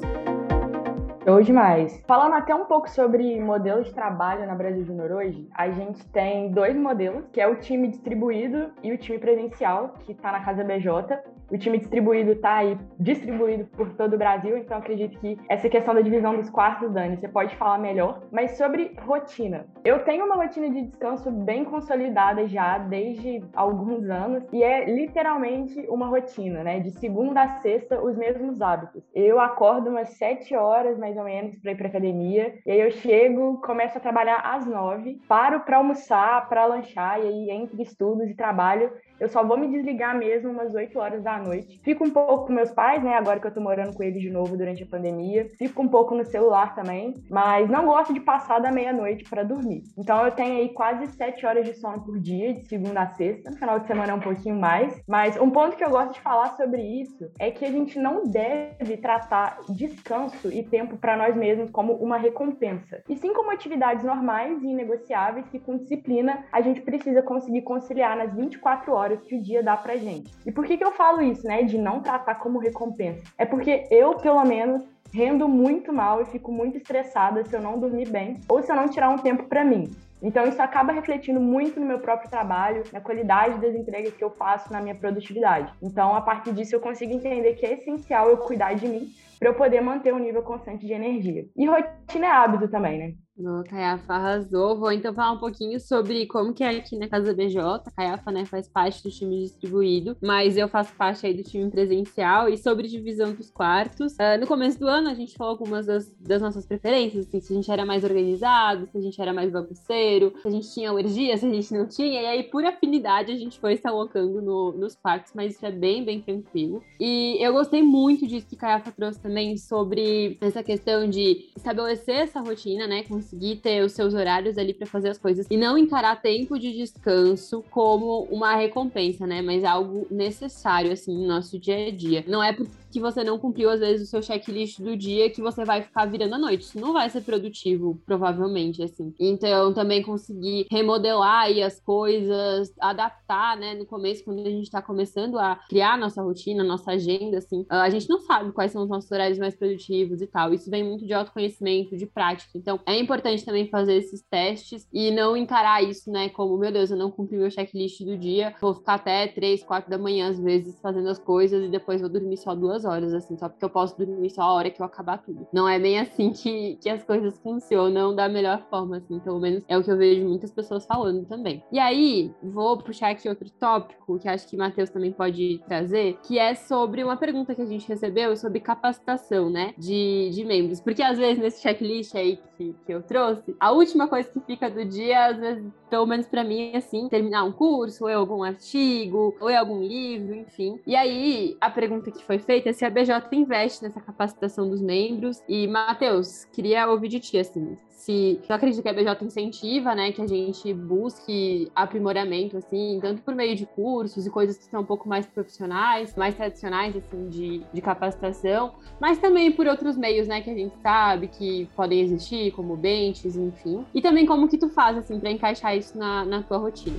Show 1.24 1.42
demais. 1.42 2.02
Falando 2.08 2.36
até 2.36 2.56
um 2.56 2.64
pouco 2.64 2.90
sobre 2.90 3.40
modelos 3.42 3.88
de 3.88 3.94
trabalho 3.94 4.48
na 4.48 4.56
Brasil 4.56 4.86
Junior 4.86 5.12
hoje, 5.12 5.48
a 5.54 5.70
gente 5.70 6.08
tem 6.12 6.50
dois 6.52 6.76
modelos, 6.76 7.26
que 7.34 7.42
é 7.42 7.48
o 7.48 7.58
time 7.58 7.90
distribuído 7.90 8.72
e 8.82 8.94
o 8.94 8.98
time 8.98 9.20
presencial, 9.20 9.96
que 10.06 10.14
está 10.14 10.32
na 10.32 10.40
Casa 10.40 10.64
BJ. 10.64 11.20
O 11.52 11.58
time 11.58 11.80
distribuído 11.80 12.34
está 12.34 12.58
aí, 12.58 12.78
distribuído 13.00 13.66
por 13.66 13.90
todo 13.96 14.14
o 14.14 14.18
Brasil, 14.18 14.56
então 14.58 14.78
acredito 14.78 15.20
que 15.20 15.38
essa 15.50 15.68
questão 15.68 15.96
da 15.96 16.02
divisão 16.02 16.36
dos 16.36 16.50
quartos, 16.50 16.92
Dani, 16.92 17.18
você 17.18 17.28
pode 17.28 17.56
falar 17.56 17.80
melhor. 17.80 18.22
Mas 18.32 18.52
sobre 18.52 18.96
rotina. 19.00 19.66
Eu 19.84 20.04
tenho 20.04 20.26
uma 20.26 20.36
rotina 20.36 20.70
de 20.70 20.84
descanso 20.84 21.32
bem 21.32 21.66
consolidada 21.66 22.48
já 22.48 22.78
desde 22.78 23.44
alguns 23.56 24.08
anos 24.10 24.44
e 24.54 24.64
é 24.64 24.86
literalmente 24.86 25.86
uma 25.90 26.06
rotina, 26.06 26.64
né? 26.64 26.80
De 26.80 26.92
segunda 26.92 27.42
a 27.42 27.50
sexta, 27.62 28.00
os 28.00 28.16
mesmos 28.16 28.62
hábitos. 28.62 29.04
Eu 29.16 29.40
acordo 29.40 29.90
umas 29.90 30.10
sete 30.10 30.56
horas 30.56 31.00
mais 31.10 31.18
ou 31.18 31.24
menos 31.24 31.58
para 31.58 31.72
ir 31.72 31.76
para 31.76 31.88
academia. 31.88 32.60
E 32.66 32.72
aí 32.72 32.80
eu 32.80 32.92
chego, 32.92 33.60
começo 33.62 33.98
a 33.98 34.02
trabalhar 34.02 34.38
às 34.38 34.66
nove, 34.66 35.20
paro 35.28 35.62
para 35.62 35.78
almoçar, 35.78 36.48
para 36.48 36.66
lanchar 36.66 37.20
e 37.20 37.28
aí 37.28 37.52
entre 37.52 37.82
estudos 37.82 38.30
e 38.30 38.36
trabalho 38.36 38.92
eu 39.20 39.28
só 39.30 39.44
vou 39.44 39.58
me 39.58 39.68
desligar 39.68 40.18
mesmo 40.18 40.52
umas 40.52 40.74
8 40.74 40.98
horas 40.98 41.24
da 41.24 41.38
noite. 41.38 41.80
Fico 41.84 42.06
um 42.06 42.10
pouco 42.10 42.48
com 42.48 42.54
meus 42.54 42.72
pais, 42.72 43.04
né? 43.04 43.16
Agora 43.16 43.40
que 43.40 43.48
eu 43.48 43.54
tô 43.54 43.62
morando 43.62 43.96
com 43.96 44.04
eles 44.04 44.22
de 44.22 44.30
novo 44.30 44.56
durante 44.56 44.84
a 44.84 44.88
pandemia. 44.88 45.50
Fico 45.58 45.82
um 45.82 45.88
pouco 45.88 46.16
no 46.16 46.26
celular 46.26 46.76
também. 46.76 47.14
Mas 47.30 47.70
não 47.70 47.86
gosto 47.86 48.14
de 48.14 48.20
passar 48.20 48.60
da 48.60 48.72
meia-noite 48.72 49.30
para 49.30 49.44
dormir. 49.44 49.84
Então 49.98 50.26
eu 50.26 50.32
tenho 50.32 50.58
aí 50.58 50.70
quase 50.70 51.08
7 51.08 51.46
horas 51.46 51.66
de 51.66 51.74
sono 51.74 52.02
por 52.02 52.20
dia, 52.20 52.54
de 52.54 52.68
segunda 52.68 53.02
a 53.02 53.08
sexta. 53.08 53.52
No 53.52 53.58
final 53.58 53.80
de 53.80 53.88
semana 53.88 54.12
é 54.12 54.16
um 54.16 54.20
pouquinho 54.20 54.56
mais. 54.56 55.02
Mas 55.08 55.40
um 55.40 55.50
ponto 55.50 55.76
que 55.76 55.84
eu 55.84 55.90
gosto 55.90 56.14
de 56.14 56.22
falar 56.22 56.56
sobre 56.56 56.82
isso 56.82 57.30
é 57.40 57.52
que 57.52 57.66
a 57.66 57.72
gente 57.72 58.00
não 58.00 58.24
deve 58.24 58.98
tratar 58.98 59.60
descanso 59.70 60.52
e 60.52 60.64
tempo 60.64 60.98
para 60.98 61.18
nós 61.18 61.36
mesmos 61.36 61.70
como 61.70 61.94
uma 61.94 62.18
recompensa. 62.18 63.04
E 63.10 63.16
sim 63.16 63.34
como 63.34 63.52
atividades 63.52 64.04
normais 64.04 64.62
e 64.62 64.68
inegociáveis 64.68 65.48
que 65.50 65.60
com 65.60 65.78
disciplina 65.78 66.46
a 66.52 66.62
gente 66.62 66.82
precisa 66.82 67.22
conseguir 67.22 67.62
conciliar 67.64 68.18
nas 68.18 68.34
24 68.34 68.94
horas 68.94 69.09
horas 69.10 69.24
que 69.24 69.36
o 69.36 69.42
dia 69.42 69.64
dá 69.64 69.76
pra 69.76 69.98
gente. 69.98 70.32
E 70.46 70.52
por 70.52 70.66
que, 70.66 70.78
que 70.78 70.84
eu 70.84 70.92
falo 70.92 71.22
isso, 71.22 71.46
né? 71.46 71.64
De 71.64 71.78
não 71.78 72.02
tratar 72.02 72.36
como 72.36 72.60
recompensa? 72.60 73.24
É 73.38 73.46
porque 73.46 73.88
eu, 73.90 74.16
pelo 74.16 74.44
menos, 74.44 74.84
rendo 75.12 75.48
muito 75.48 75.92
mal 75.92 76.22
e 76.22 76.26
fico 76.26 76.52
muito 76.52 76.78
estressada 76.78 77.44
se 77.44 77.56
eu 77.56 77.62
não 77.62 77.80
dormir 77.80 78.10
bem 78.10 78.40
ou 78.48 78.62
se 78.62 78.72
eu 78.72 78.76
não 78.76 78.88
tirar 78.88 79.10
um 79.10 79.18
tempo 79.18 79.44
para 79.44 79.64
mim. 79.64 79.90
Então 80.22 80.46
isso 80.46 80.62
acaba 80.62 80.92
refletindo 80.92 81.40
muito 81.40 81.80
no 81.80 81.86
meu 81.86 82.00
próprio 82.00 82.30
trabalho, 82.30 82.84
na 82.92 83.00
qualidade 83.00 83.60
das 83.60 83.74
entregas 83.74 84.14
que 84.14 84.24
eu 84.24 84.30
faço, 84.30 84.72
na 84.72 84.82
minha 84.82 84.94
produtividade. 84.94 85.74
Então 85.82 86.14
a 86.14 86.22
partir 86.22 86.54
disso 86.54 86.76
eu 86.76 86.82
consigo 86.82 87.14
entender 87.14 87.54
que 87.54 87.66
é 87.66 87.74
essencial 87.74 88.30
eu 88.30 88.38
cuidar 88.38 88.74
de 88.74 88.88
mim 88.88 89.10
para 89.40 89.50
eu 89.50 89.54
poder 89.54 89.80
manter 89.80 90.14
um 90.14 90.20
nível 90.20 90.44
constante 90.44 90.86
de 90.86 90.92
energia. 90.92 91.46
E 91.56 91.66
rotina 91.66 92.26
é 92.26 92.30
hábito 92.30 92.68
também, 92.68 93.00
né? 93.00 93.14
No 93.40 93.64
Caiafa 93.64 94.14
arrasou. 94.14 94.78
Vou 94.78 94.92
então 94.92 95.14
falar 95.14 95.32
um 95.32 95.38
pouquinho 95.38 95.80
sobre 95.80 96.26
como 96.28 96.54
que 96.54 96.62
é 96.62 96.72
aqui 96.72 96.98
na 96.98 97.08
Casa 97.08 97.34
BJ. 97.34 97.58
A 97.86 97.92
Caiafa, 97.92 98.32
né, 98.32 98.44
faz 98.44 98.68
parte 98.68 99.02
do 99.02 99.10
time 99.10 99.40
distribuído, 99.40 100.18
mas 100.22 100.58
eu 100.58 100.68
faço 100.68 100.94
parte 100.96 101.26
aí 101.26 101.34
do 101.34 101.42
time 101.42 101.72
presencial 101.72 102.50
e 102.50 102.58
sobre 102.58 102.90
divisão 102.90 103.32
dos 103.32 103.50
quartos. 103.50 104.14
Uh, 104.14 104.38
no 104.42 104.46
começo 104.46 104.78
do 104.78 104.88
ano 104.88 105.08
a 105.10 105.14
gente 105.14 105.38
falou 105.38 105.54
algumas 105.54 105.86
das, 105.86 106.12
das, 106.20 106.42
nossas 106.42 106.66
preferências, 106.66 107.28
assim, 107.28 107.40
se 107.40 107.54
a 107.54 107.56
gente 107.56 107.72
era 107.72 107.86
mais 107.86 108.04
organizado, 108.04 108.90
se 108.92 108.98
a 108.98 109.02
gente 109.02 109.22
era 109.22 109.34
mais 109.34 109.52
bagunceiro, 109.52 110.34
se 110.42 110.48
a 110.48 110.52
gente 110.52 110.74
tinha 110.74 110.90
alergia, 110.90 111.38
se 111.38 111.46
a 111.46 111.50
gente 111.50 111.74
não 111.74 111.88
tinha. 111.88 112.22
E 112.22 112.26
aí, 112.26 112.44
por 112.44 112.66
afinidade, 112.66 113.32
a 113.32 113.38
gente 113.38 113.58
foi 113.58 113.78
se 113.78 113.88
alocando 113.88 114.42
no, 114.42 114.74
nos 114.74 114.96
quartos, 114.96 115.32
mas 115.34 115.56
isso 115.56 115.66
é 115.66 115.72
bem, 115.72 116.04
bem 116.04 116.20
tranquilo. 116.20 116.84
E 117.00 117.38
eu 117.40 117.54
gostei 117.54 117.82
muito 117.82 118.28
disso 118.28 118.48
que 118.48 118.58
Caiafa 118.58 118.92
trouxe 118.92 119.22
também 119.22 119.56
sobre 119.56 120.38
essa 120.42 120.62
questão 120.62 121.10
de 121.10 121.52
estabelecer 121.56 122.16
essa 122.16 122.42
rotina, 122.42 122.86
né, 122.86 123.04
com 123.04 123.29
conseguir 123.30 123.58
ter 123.58 123.84
os 123.84 123.92
seus 123.92 124.14
horários 124.14 124.58
ali 124.58 124.74
para 124.74 124.88
fazer 124.88 125.10
as 125.10 125.18
coisas 125.18 125.46
e 125.50 125.56
não 125.56 125.78
encarar 125.78 126.20
tempo 126.20 126.58
de 126.58 126.74
descanso 126.74 127.64
como 127.70 128.24
uma 128.24 128.56
recompensa, 128.56 129.28
né? 129.28 129.42
Mas 129.42 129.64
algo 129.64 130.08
necessário, 130.10 130.92
assim, 130.92 131.16
no 131.16 131.28
nosso 131.28 131.60
dia 131.60 131.88
a 131.88 131.92
dia. 131.92 132.24
Não 132.28 132.44
é 132.44 132.52
porque 132.52 132.72
que 132.92 133.00
você 133.00 133.24
não 133.24 133.38
cumpriu, 133.38 133.70
às 133.70 133.80
vezes, 133.80 134.08
o 134.08 134.12
seu 134.12 134.22
checklist 134.22 134.80
do 134.80 134.96
dia 134.96 135.30
que 135.30 135.42
você 135.42 135.64
vai 135.64 135.82
ficar 135.82 136.06
virando 136.06 136.36
a 136.36 136.40
noite. 136.40 136.62
Isso 136.64 136.80
não 136.80 136.94
vai 136.94 137.10
ser 137.10 137.22
produtivo, 137.22 138.02
provavelmente, 138.06 138.82
assim. 138.84 139.14
Então, 139.20 139.74
também 139.74 140.02
conseguir 140.02 140.68
remodelar 140.72 141.44
aí 141.44 141.62
as 141.62 141.80
coisas, 141.80 142.74
adaptar, 142.80 143.58
né? 143.58 143.74
No 143.76 143.86
começo, 143.86 144.24
quando 144.24 144.46
a 144.46 144.50
gente 144.50 144.70
tá 144.70 144.82
começando 144.82 145.38
a 145.38 145.56
criar 145.70 145.98
nossa 145.98 146.22
rotina, 146.22 146.64
nossa 146.64 146.92
agenda, 146.92 147.38
assim, 147.38 147.66
a 147.70 147.90
gente 147.90 148.10
não 148.10 148.20
sabe 148.20 148.52
quais 148.52 148.72
são 148.72 148.84
os 148.84 148.90
nossos 148.90 149.10
horários 149.12 149.40
mais 149.40 149.56
produtivos 149.56 150.22
e 150.22 150.28
tal. 150.28 150.54
Isso 150.54 150.70
vem 150.70 150.84
muito 150.84 151.06
de 151.06 151.14
autoconhecimento, 151.14 151.98
de 151.98 152.06
prática. 152.06 152.52
Então, 152.56 152.80
é 152.86 152.98
importante 153.00 153.46
também 153.46 153.68
fazer 153.70 153.96
esses 153.96 154.22
testes 154.30 154.88
e 154.92 155.12
não 155.12 155.36
encarar 155.38 155.84
isso, 155.84 156.12
né, 156.12 156.30
como, 156.30 156.58
meu 156.58 156.72
Deus, 156.72 156.92
eu 156.92 156.98
não 156.98 157.12
cumpri 157.12 157.38
meu 157.38 157.52
checklist 157.52 158.02
do 158.04 158.18
dia, 158.18 158.54
vou 158.62 158.74
ficar 158.74 158.96
até 158.96 159.28
três, 159.28 159.64
quatro 159.64 159.90
da 159.90 159.98
manhã, 159.98 160.30
às 160.30 160.40
vezes, 160.40 160.80
fazendo 160.82 161.10
as 161.10 161.20
coisas 161.20 161.64
e 161.64 161.70
depois 161.70 162.02
vou 162.02 162.10
dormir 162.10 162.38
só 162.38 162.56
duas 162.56 162.79
duas 162.80 162.86
horas, 162.86 163.14
assim, 163.14 163.38
só 163.38 163.50
porque 163.50 163.64
eu 163.64 163.70
posso 163.70 163.98
dormir 163.98 164.30
só 164.30 164.42
a 164.42 164.54
hora 164.54 164.70
que 164.70 164.82
eu 164.82 164.86
acabar 164.86 165.18
tudo. 165.18 165.48
Não 165.52 165.68
é 165.68 165.80
bem 165.80 166.00
assim 166.00 166.32
que, 166.34 166.76
que 166.82 166.90
as 166.90 167.04
coisas 167.04 167.38
funcionam 167.40 168.16
da 168.16 168.30
melhor 168.30 168.66
forma, 168.70 168.98
assim, 168.98 169.20
pelo 169.20 169.40
menos 169.40 169.64
é 169.68 169.78
o 169.78 169.84
que 169.84 169.92
eu 169.92 169.98
vejo 169.98 170.26
muitas 170.28 170.52
pessoas 170.52 170.86
falando 170.86 171.26
também. 171.26 171.64
E 171.72 171.80
aí, 171.80 172.34
vou 172.42 172.78
puxar 172.78 173.10
aqui 173.10 173.28
outro 173.28 173.50
tópico 173.52 174.20
que 174.20 174.28
acho 174.28 174.48
que 174.48 174.58
Matheus 174.58 174.90
também 174.90 175.12
pode 175.12 175.62
trazer, 175.68 176.18
que 176.24 176.38
é 176.38 176.56
sobre 176.56 177.04
uma 177.04 177.18
pergunta 177.18 177.54
que 177.54 177.62
a 177.62 177.66
gente 177.66 177.88
recebeu 177.88 178.36
sobre 178.36 178.60
capacitação, 178.60 179.50
né, 179.50 179.74
de, 179.78 180.30
de 180.32 180.46
membros. 180.46 180.80
Porque 180.80 181.02
às 181.02 181.18
vezes 181.18 181.40
nesse 181.40 181.62
checklist 181.62 182.16
aí 182.16 182.40
que, 182.58 182.76
que 182.86 182.94
eu 182.94 183.02
trouxe, 183.02 183.56
a 183.60 183.72
última 183.72 184.08
coisa 184.08 184.30
que 184.30 184.40
fica 184.42 184.70
do 184.70 184.86
dia, 184.86 185.28
às 185.28 185.38
vezes, 185.38 185.72
pelo 185.90 186.06
menos 186.06 186.28
para 186.28 186.44
mim, 186.44 186.76
assim, 186.76 187.08
terminar 187.10 187.44
um 187.44 187.52
curso, 187.52 188.04
ou 188.04 188.10
é 188.10 188.14
algum 188.14 188.44
artigo, 188.44 189.36
ou 189.40 189.50
é 189.50 189.58
algum 189.58 189.82
livro, 189.82 190.36
enfim. 190.36 190.80
E 190.86 190.96
aí, 190.96 191.58
a 191.60 191.70
pergunta 191.70 192.12
que 192.12 192.24
foi 192.24 192.40
feita 192.40 192.72
se 192.74 192.86
a 192.86 192.90
BJ 192.90 193.22
investe 193.34 193.84
nessa 193.84 194.00
capacitação 194.00 194.70
dos 194.70 194.82
membros. 194.82 195.42
E, 195.48 195.68
Matheus, 195.68 196.46
queria 196.46 196.88
ouvir 196.90 197.10
de 197.10 197.20
ti, 197.20 197.38
assim, 197.38 197.78
se 198.00 198.40
tu 198.48 198.54
acredita 198.54 198.82
que 198.82 198.88
a 198.88 198.94
BJ 198.94 199.26
incentiva, 199.26 199.94
né, 199.94 200.14
que 200.14 200.22
a 200.22 200.28
gente 200.28 200.74
busque 200.74 201.70
aprimoramento, 201.76 202.56
assim, 202.56 202.98
tanto 203.02 203.22
por 203.22 203.36
meio 203.36 203.58
de 203.58 203.66
cursos 203.66 204.26
e 204.26 204.30
coisas 204.30 204.58
que 204.58 204.64
são 204.66 204.82
um 204.82 204.86
pouco 204.86 205.08
mais 205.08 205.26
profissionais, 205.26 206.16
mais 206.16 206.34
tradicionais, 206.34 206.96
assim, 206.96 207.28
de, 207.28 207.62
de 207.74 207.82
capacitação, 207.82 208.72
mas 209.02 209.18
também 209.18 209.52
por 209.52 209.68
outros 209.68 209.98
meios, 209.98 210.30
né, 210.30 210.40
que 210.40 210.50
a 210.50 210.56
gente 210.56 210.74
sabe 210.82 211.28
que 211.28 211.68
podem 211.76 212.00
existir, 212.00 212.52
como 212.52 212.78
benches, 212.78 213.36
enfim. 213.36 213.86
E 213.94 214.02
também 214.02 214.26
como 214.26 214.48
que 214.48 214.58
tu 214.58 214.70
faz, 214.70 214.98
assim, 214.98 215.20
para 215.20 215.32
encaixar 215.32 215.76
isso 215.76 215.98
na, 215.98 216.24
na 216.24 216.42
tua 216.42 216.58
rotina. 216.58 216.96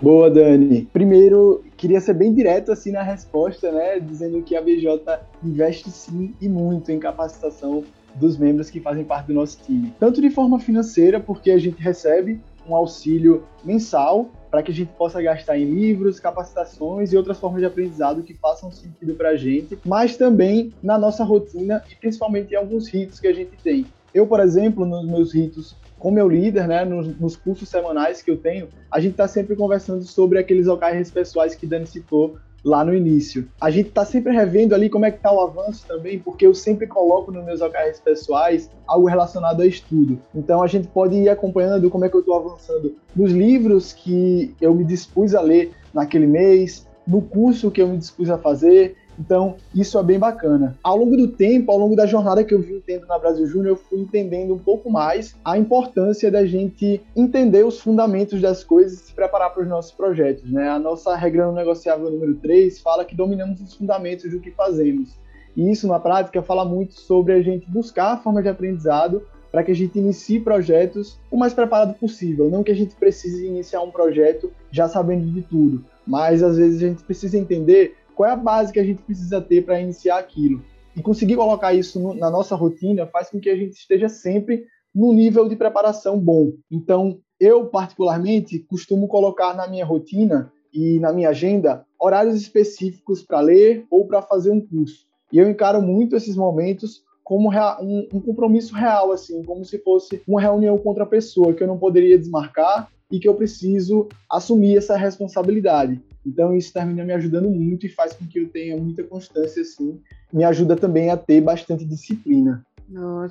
Boa, 0.00 0.30
Dani. 0.30 0.88
Primeiro, 0.92 1.64
queria 1.76 2.00
ser 2.00 2.14
bem 2.14 2.32
direto 2.32 2.70
assim 2.70 2.92
na 2.92 3.02
resposta, 3.02 3.72
né, 3.72 3.98
dizendo 3.98 4.42
que 4.42 4.54
a 4.54 4.60
BJ 4.60 5.00
investe 5.44 5.90
sim 5.90 6.34
e 6.40 6.48
muito 6.48 6.92
em 6.92 7.00
capacitação 7.00 7.84
dos 8.14 8.36
membros 8.36 8.70
que 8.70 8.80
fazem 8.80 9.04
parte 9.04 9.26
do 9.26 9.34
nosso 9.34 9.58
time. 9.64 9.92
Tanto 9.98 10.20
de 10.20 10.30
forma 10.30 10.58
financeira, 10.58 11.18
porque 11.20 11.50
a 11.50 11.58
gente 11.58 11.80
recebe 11.82 12.40
um 12.68 12.74
auxílio 12.74 13.44
mensal 13.64 14.30
para 14.50 14.62
que 14.62 14.70
a 14.70 14.74
gente 14.74 14.92
possa 14.92 15.20
gastar 15.20 15.58
em 15.58 15.64
livros, 15.64 16.20
capacitações 16.20 17.12
e 17.12 17.16
outras 17.16 17.38
formas 17.38 17.60
de 17.60 17.66
aprendizado 17.66 18.22
que 18.22 18.34
façam 18.34 18.70
sentido 18.70 19.14
para 19.14 19.30
a 19.30 19.36
gente, 19.36 19.78
mas 19.84 20.16
também 20.16 20.72
na 20.82 20.98
nossa 20.98 21.24
rotina 21.24 21.82
e 21.90 21.94
principalmente 21.94 22.52
em 22.52 22.56
alguns 22.56 22.88
ritos 22.88 23.18
que 23.18 23.26
a 23.26 23.32
gente 23.32 23.56
tem. 23.62 23.86
Eu, 24.14 24.26
por 24.26 24.40
exemplo, 24.40 24.84
nos 24.84 25.06
meus 25.06 25.32
ritos 25.34 25.74
com 25.98 26.10
meu 26.10 26.28
líder, 26.28 26.66
né, 26.66 26.84
nos, 26.84 27.16
nos, 27.18 27.36
cursos 27.36 27.68
semanais 27.68 28.20
que 28.20 28.30
eu 28.30 28.36
tenho, 28.36 28.68
a 28.90 28.98
gente 28.98 29.12
está 29.12 29.28
sempre 29.28 29.54
conversando 29.54 30.02
sobre 30.02 30.36
aqueles 30.36 30.66
OKRs 30.66 31.12
pessoais 31.12 31.54
que 31.54 31.64
Dani 31.64 31.86
citou 31.86 32.36
lá 32.64 32.84
no 32.84 32.94
início. 32.94 33.48
A 33.60 33.70
gente 33.70 33.88
está 33.88 34.04
sempre 34.04 34.32
revendo 34.32 34.74
ali 34.74 34.88
como 34.88 35.04
é 35.04 35.10
que 35.10 35.16
está 35.16 35.32
o 35.32 35.40
avanço 35.40 35.84
também, 35.86 36.18
porque 36.18 36.46
eu 36.46 36.54
sempre 36.54 36.86
coloco 36.86 37.32
nos 37.32 37.44
meus 37.44 37.60
OKRs 37.60 38.00
pessoais 38.00 38.70
algo 38.86 39.06
relacionado 39.06 39.62
a 39.62 39.66
estudo. 39.66 40.18
Então 40.34 40.62
a 40.62 40.66
gente 40.66 40.88
pode 40.88 41.16
ir 41.16 41.28
acompanhando 41.28 41.90
como 41.90 42.04
é 42.04 42.08
que 42.08 42.16
eu 42.16 42.20
estou 42.20 42.36
avançando 42.36 42.94
nos 43.14 43.32
livros 43.32 43.92
que 43.92 44.54
eu 44.60 44.74
me 44.74 44.84
dispus 44.84 45.34
a 45.34 45.40
ler 45.40 45.72
naquele 45.92 46.26
mês, 46.26 46.86
no 47.06 47.20
curso 47.20 47.70
que 47.70 47.82
eu 47.82 47.88
me 47.88 47.98
dispus 47.98 48.30
a 48.30 48.38
fazer, 48.38 48.96
então, 49.18 49.56
isso 49.74 49.98
é 49.98 50.02
bem 50.02 50.18
bacana. 50.18 50.76
Ao 50.82 50.96
longo 50.96 51.16
do 51.16 51.28
tempo, 51.28 51.70
ao 51.70 51.78
longo 51.78 51.94
da 51.94 52.06
jornada 52.06 52.42
que 52.44 52.54
eu 52.54 52.60
vim 52.60 52.80
tendo 52.80 53.06
na 53.06 53.18
Brasil 53.18 53.46
Júnior, 53.46 53.68
eu 53.68 53.76
fui 53.76 54.00
entendendo 54.00 54.54
um 54.54 54.58
pouco 54.58 54.90
mais 54.90 55.36
a 55.44 55.58
importância 55.58 56.30
da 56.30 56.44
gente 56.46 57.00
entender 57.14 57.64
os 57.64 57.80
fundamentos 57.80 58.40
das 58.40 58.64
coisas 58.64 59.00
e 59.00 59.06
se 59.06 59.12
preparar 59.12 59.52
para 59.52 59.62
os 59.62 59.68
nossos 59.68 59.92
projetos. 59.92 60.50
Né? 60.50 60.68
A 60.68 60.78
nossa 60.78 61.14
regra 61.14 61.46
não 61.46 61.54
negociável 61.54 62.10
número 62.10 62.34
3 62.36 62.80
fala 62.80 63.04
que 63.04 63.14
dominamos 63.14 63.60
os 63.60 63.74
fundamentos 63.74 64.30
do 64.30 64.40
que 64.40 64.50
fazemos. 64.50 65.20
E 65.56 65.70
isso, 65.70 65.86
na 65.86 65.98
prática, 65.98 66.42
fala 66.42 66.64
muito 66.64 66.94
sobre 66.94 67.34
a 67.34 67.42
gente 67.42 67.70
buscar 67.70 68.12
a 68.12 68.16
forma 68.16 68.42
de 68.42 68.48
aprendizado 68.48 69.22
para 69.50 69.62
que 69.62 69.70
a 69.70 69.74
gente 69.74 69.98
inicie 69.98 70.40
projetos 70.40 71.20
o 71.30 71.36
mais 71.36 71.52
preparado 71.52 71.92
possível. 71.98 72.48
Não 72.48 72.64
que 72.64 72.72
a 72.72 72.74
gente 72.74 72.96
precise 72.96 73.46
iniciar 73.46 73.82
um 73.82 73.90
projeto 73.90 74.50
já 74.70 74.88
sabendo 74.88 75.30
de 75.30 75.42
tudo, 75.42 75.84
mas 76.06 76.42
às 76.42 76.56
vezes 76.56 76.82
a 76.82 76.88
gente 76.88 77.04
precisa 77.04 77.36
entender 77.36 77.94
qual 78.14 78.28
é 78.28 78.32
a 78.32 78.36
base 78.36 78.72
que 78.72 78.80
a 78.80 78.84
gente 78.84 79.02
precisa 79.02 79.40
ter 79.40 79.64
para 79.64 79.80
iniciar 79.80 80.18
aquilo. 80.18 80.62
E 80.96 81.02
conseguir 81.02 81.36
colocar 81.36 81.72
isso 81.72 81.98
no, 81.98 82.14
na 82.14 82.30
nossa 82.30 82.54
rotina 82.54 83.06
faz 83.06 83.30
com 83.30 83.40
que 83.40 83.48
a 83.48 83.56
gente 83.56 83.72
esteja 83.72 84.08
sempre 84.08 84.66
no 84.94 85.12
nível 85.12 85.48
de 85.48 85.56
preparação 85.56 86.18
bom. 86.18 86.52
Então, 86.70 87.18
eu, 87.40 87.66
particularmente, 87.66 88.58
costumo 88.58 89.08
colocar 89.08 89.54
na 89.54 89.66
minha 89.66 89.84
rotina 89.84 90.52
e 90.72 90.98
na 90.98 91.12
minha 91.12 91.30
agenda 91.30 91.84
horários 91.98 92.34
específicos 92.36 93.22
para 93.22 93.40
ler 93.40 93.86
ou 93.90 94.06
para 94.06 94.22
fazer 94.22 94.50
um 94.50 94.60
curso. 94.60 95.06
E 95.32 95.38
eu 95.38 95.48
encaro 95.48 95.80
muito 95.80 96.14
esses 96.14 96.36
momentos 96.36 97.02
como 97.24 97.50
um, 97.80 98.20
compromisso 98.20 98.74
real, 98.74 99.12
assim, 99.12 99.42
como 99.44 99.64
se 99.64 99.78
fosse 99.78 100.20
uma 100.26 100.40
reunião 100.40 100.76
com 100.76 100.88
outra 100.88 101.06
pessoa 101.06 101.54
que 101.54 101.62
eu 101.62 101.66
não 101.66 101.78
poderia 101.78 102.18
desmarcar 102.18 102.90
e 103.12 103.20
que 103.20 103.28
eu 103.28 103.34
preciso 103.34 104.08
assumir 104.28 104.78
essa 104.78 104.96
responsabilidade. 104.96 106.00
Então 106.26 106.56
isso 106.56 106.72
termina 106.72 107.04
me 107.04 107.12
ajudando 107.12 107.50
muito 107.50 107.84
e 107.84 107.90
faz 107.90 108.14
com 108.14 108.26
que 108.26 108.40
eu 108.40 108.48
tenha 108.48 108.76
muita 108.76 109.04
constância, 109.04 109.60
assim, 109.60 110.00
me 110.32 110.42
ajuda 110.44 110.74
também 110.74 111.10
a 111.10 111.16
ter 111.16 111.42
bastante 111.42 111.84
disciplina. 111.84 112.64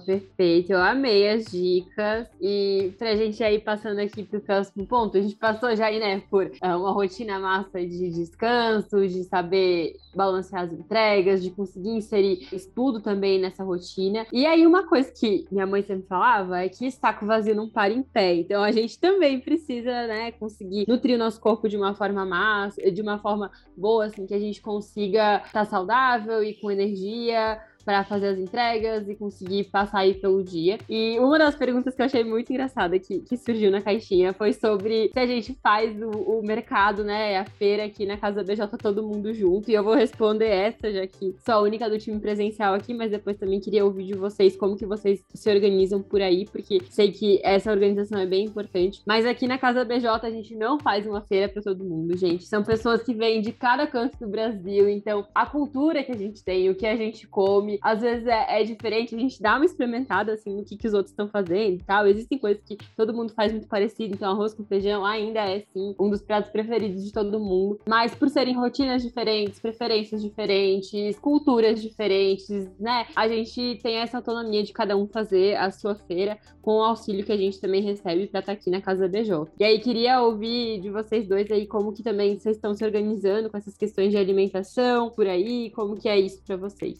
Perfeito. 0.06 0.72
Eu 0.72 0.80
amei 0.80 1.30
as 1.30 1.46
dicas. 1.46 2.28
E 2.42 2.94
pra 2.98 3.16
gente 3.16 3.44
aí 3.44 3.60
passando 3.60 4.00
aqui 4.00 4.24
pro 4.24 4.40
próximo 4.42 4.86
ponto, 4.86 5.18
a 5.18 5.22
gente 5.22 5.36
passou 5.36 5.76
já 5.76 5.88
aí, 5.88 6.00
né, 6.00 6.22
por 6.30 6.46
uh, 6.46 6.78
uma 6.78 6.92
rotina 6.92 7.40
massa 7.40 7.80
de 7.80 8.10
descanso, 8.10 9.08
de 9.08 9.24
saber 9.24 9.96
balancear 10.16 10.64
as 10.64 10.74
entregas, 10.74 11.44
de 11.44 11.52
conseguir 11.52 11.90
inserir 11.90 12.48
estudo 12.52 13.02
também 13.02 13.40
nessa 13.40 13.64
rotina. 13.64 14.26
E 14.32 14.46
aí, 14.46 14.66
uma 14.66 14.88
coisa 14.88 15.12
que 15.12 15.46
minha 15.52 15.68
mãe 15.68 15.82
sempre 15.82 16.08
falava 16.08 16.60
é 16.60 16.70
que 16.70 16.90
saco 16.92 17.26
vazio 17.26 17.56
não 17.56 17.70
para 17.70 17.94
em 17.94 18.04
pé. 18.04 18.36
Então 18.36 18.64
a 18.64 18.72
gente 18.72 19.00
também 19.00 19.40
precisa, 19.40 20.08
né, 20.08 20.32
conseguir 20.32 20.86
nutrir 20.88 21.16
o 21.16 21.20
nosso 21.20 21.40
corpo 21.40 21.70
de 21.70 21.78
uma 21.78 21.94
forma 21.94 22.26
massa, 22.26 22.92
de 22.92 23.02
uma 23.02 23.20
forma 23.20 23.52
boa, 23.78 24.06
assim, 24.06 24.26
que 24.26 24.34
a 24.34 24.40
gente 24.40 24.62
consiga 24.62 25.38
estar 25.38 25.52
tá 25.52 25.66
saudável 25.66 26.44
e 26.44 26.54
com 26.56 26.72
energia 26.72 27.60
para 27.82 28.04
fazer 28.04 28.28
as 28.28 28.40
entregas 28.40 29.08
e 29.08 29.16
conseguir 29.16 29.66
passar 29.66 30.00
aí 30.00 30.14
pelo 30.14 30.44
dia. 30.44 30.78
E 30.90 31.20
uma 31.20 31.38
das 31.38 31.56
perguntas 31.56 31.96
que 31.96 32.02
eu 32.02 32.06
achei 32.06 32.24
muito 32.24 32.52
engraçada 32.52 32.98
que, 33.00 33.20
que 33.20 33.38
surgiu 33.38 33.72
na 33.72 33.82
caixinha 33.82 34.34
foi 34.34 34.54
sobre 34.54 35.10
se 35.14 35.20
a 35.20 35.26
gente 35.26 35.58
faz 35.62 36.02
o, 36.02 36.10
o 36.10 36.44
mercado, 36.44 37.04
né, 37.04 37.38
a 37.38 37.46
feira 37.46 37.86
aqui 37.86 38.06
na 38.06 38.18
Casa 38.18 38.44
BJ 38.44 38.68
todo 38.78 39.04
mundo 39.04 39.34
junto. 39.34 39.70
E 39.70 39.74
eu 39.74 39.84
vou 39.84 39.96
responder 39.96 40.48
essa, 40.48 40.92
já 40.92 41.06
que 41.08 41.36
sou 41.46 41.56
a 41.56 41.62
única 41.62 41.90
do 41.90 41.98
time 41.98 42.20
presencial 42.20 42.74
aqui, 42.74 42.94
mas 42.94 43.12
depois 43.12 43.38
também 43.38 43.60
queria 43.60 43.86
ouvir 43.86 44.06
de 44.06 44.14
vocês 44.14 44.56
como 44.56 44.76
que 44.76 44.86
vocês 44.86 45.24
se 45.34 45.50
organizam 45.50 46.02
por 46.02 46.22
aí, 46.22 46.46
porque 46.46 46.80
sei 46.90 47.12
que 47.12 47.40
essa 47.44 47.72
organização 47.72 48.20
é 48.20 48.26
bem 48.26 48.46
importante. 48.46 49.02
Mas 49.06 49.26
aqui 49.26 49.48
na 49.48 49.58
Casa 49.58 49.84
BJ 49.86 50.08
a 50.08 50.32
gente 50.32 50.56
não 50.56 50.80
faz 50.80 51.06
uma 51.06 51.22
feira 51.22 51.50
para 51.50 51.62
todo 51.62 51.84
mundo, 51.84 52.18
gente. 52.18 52.46
São 52.46 52.64
pessoas 52.64 53.04
que 53.04 53.14
vêm 53.14 53.42
de 53.42 53.52
cada 53.52 53.88
canto 53.88 54.18
do 54.20 54.28
Brasil, 54.28 54.90
então 54.90 55.28
a 55.34 55.46
cultura 55.46 56.04
que 56.04 56.12
a 56.12 56.18
gente 56.18 56.44
tem, 56.44 56.70
o 56.70 56.76
que 56.76 56.86
a 56.86 56.96
gente 56.96 57.28
come, 57.28 57.71
às 57.82 58.02
vezes 58.02 58.26
é, 58.28 58.62
é, 58.62 58.64
diferente, 58.64 59.16
a 59.16 59.20
gente 59.20 59.42
dá 59.42 59.56
uma 59.56 59.66
experimentada 59.66 60.34
assim 60.34 60.56
no 60.56 60.64
que, 60.64 60.78
que 60.78 60.88
os 60.88 60.94
outros 60.94 61.12
estão 61.12 61.28
fazendo 61.28 61.76
e 61.76 61.84
tal. 61.84 62.08
Existem 62.08 62.38
coisas 62.38 62.64
que 62.64 62.78
todo 62.96 63.14
mundo 63.14 63.34
faz 63.34 63.52
muito 63.52 63.68
parecido, 63.68 64.16
então 64.16 64.32
arroz 64.32 64.54
com 64.54 64.64
feijão 64.64 65.06
ainda 65.06 65.40
é 65.40 65.62
sim 65.74 65.96
um 66.00 66.10
dos 66.10 66.22
pratos 66.22 66.52
preferidos 66.52 67.04
de 67.04 67.12
todo 67.12 67.40
mundo. 67.40 67.80
Mas 67.88 68.14
por 68.16 68.30
serem 68.30 68.56
rotinas 68.56 69.04
diferentes, 69.04 69.60
preferências 69.60 70.22
diferentes, 70.22 71.18
culturas 71.20 71.82
diferentes, 71.82 72.70
né? 72.80 73.08
A 73.16 73.28
gente 73.28 73.80
tem 73.82 73.98
essa 73.98 74.18
autonomia 74.18 74.64
de 74.64 74.74
cada 74.74 74.96
um 74.96 75.08
fazer 75.08 75.56
a 75.56 75.72
sua 75.72 75.96
feira 75.96 76.38
com 76.62 76.78
o 76.78 76.84
auxílio 76.84 77.26
que 77.26 77.32
a 77.32 77.38
gente 77.38 77.60
também 77.60 77.82
recebe 77.82 78.28
para 78.28 78.40
estar 78.40 78.54
tá 78.54 78.60
aqui 78.60 78.70
na 78.70 78.82
Casa 78.82 79.08
BJ. 79.08 79.52
E 79.60 79.64
aí 79.64 79.80
queria 79.80 80.22
ouvir 80.22 80.80
de 80.80 80.90
vocês 80.90 81.28
dois 81.28 81.50
aí 81.52 81.66
como 81.66 81.92
que 81.94 82.04
também 82.04 82.38
vocês 82.38 82.56
estão 82.56 82.74
se 82.74 82.84
organizando 82.84 83.50
com 83.50 83.58
essas 83.58 83.78
questões 83.78 84.12
de 84.12 84.18
alimentação 84.18 85.10
por 85.10 85.28
aí, 85.28 85.72
como 85.72 85.96
que 85.96 86.08
é 86.08 86.20
isso 86.20 86.42
para 86.44 86.58
vocês. 86.58 87.00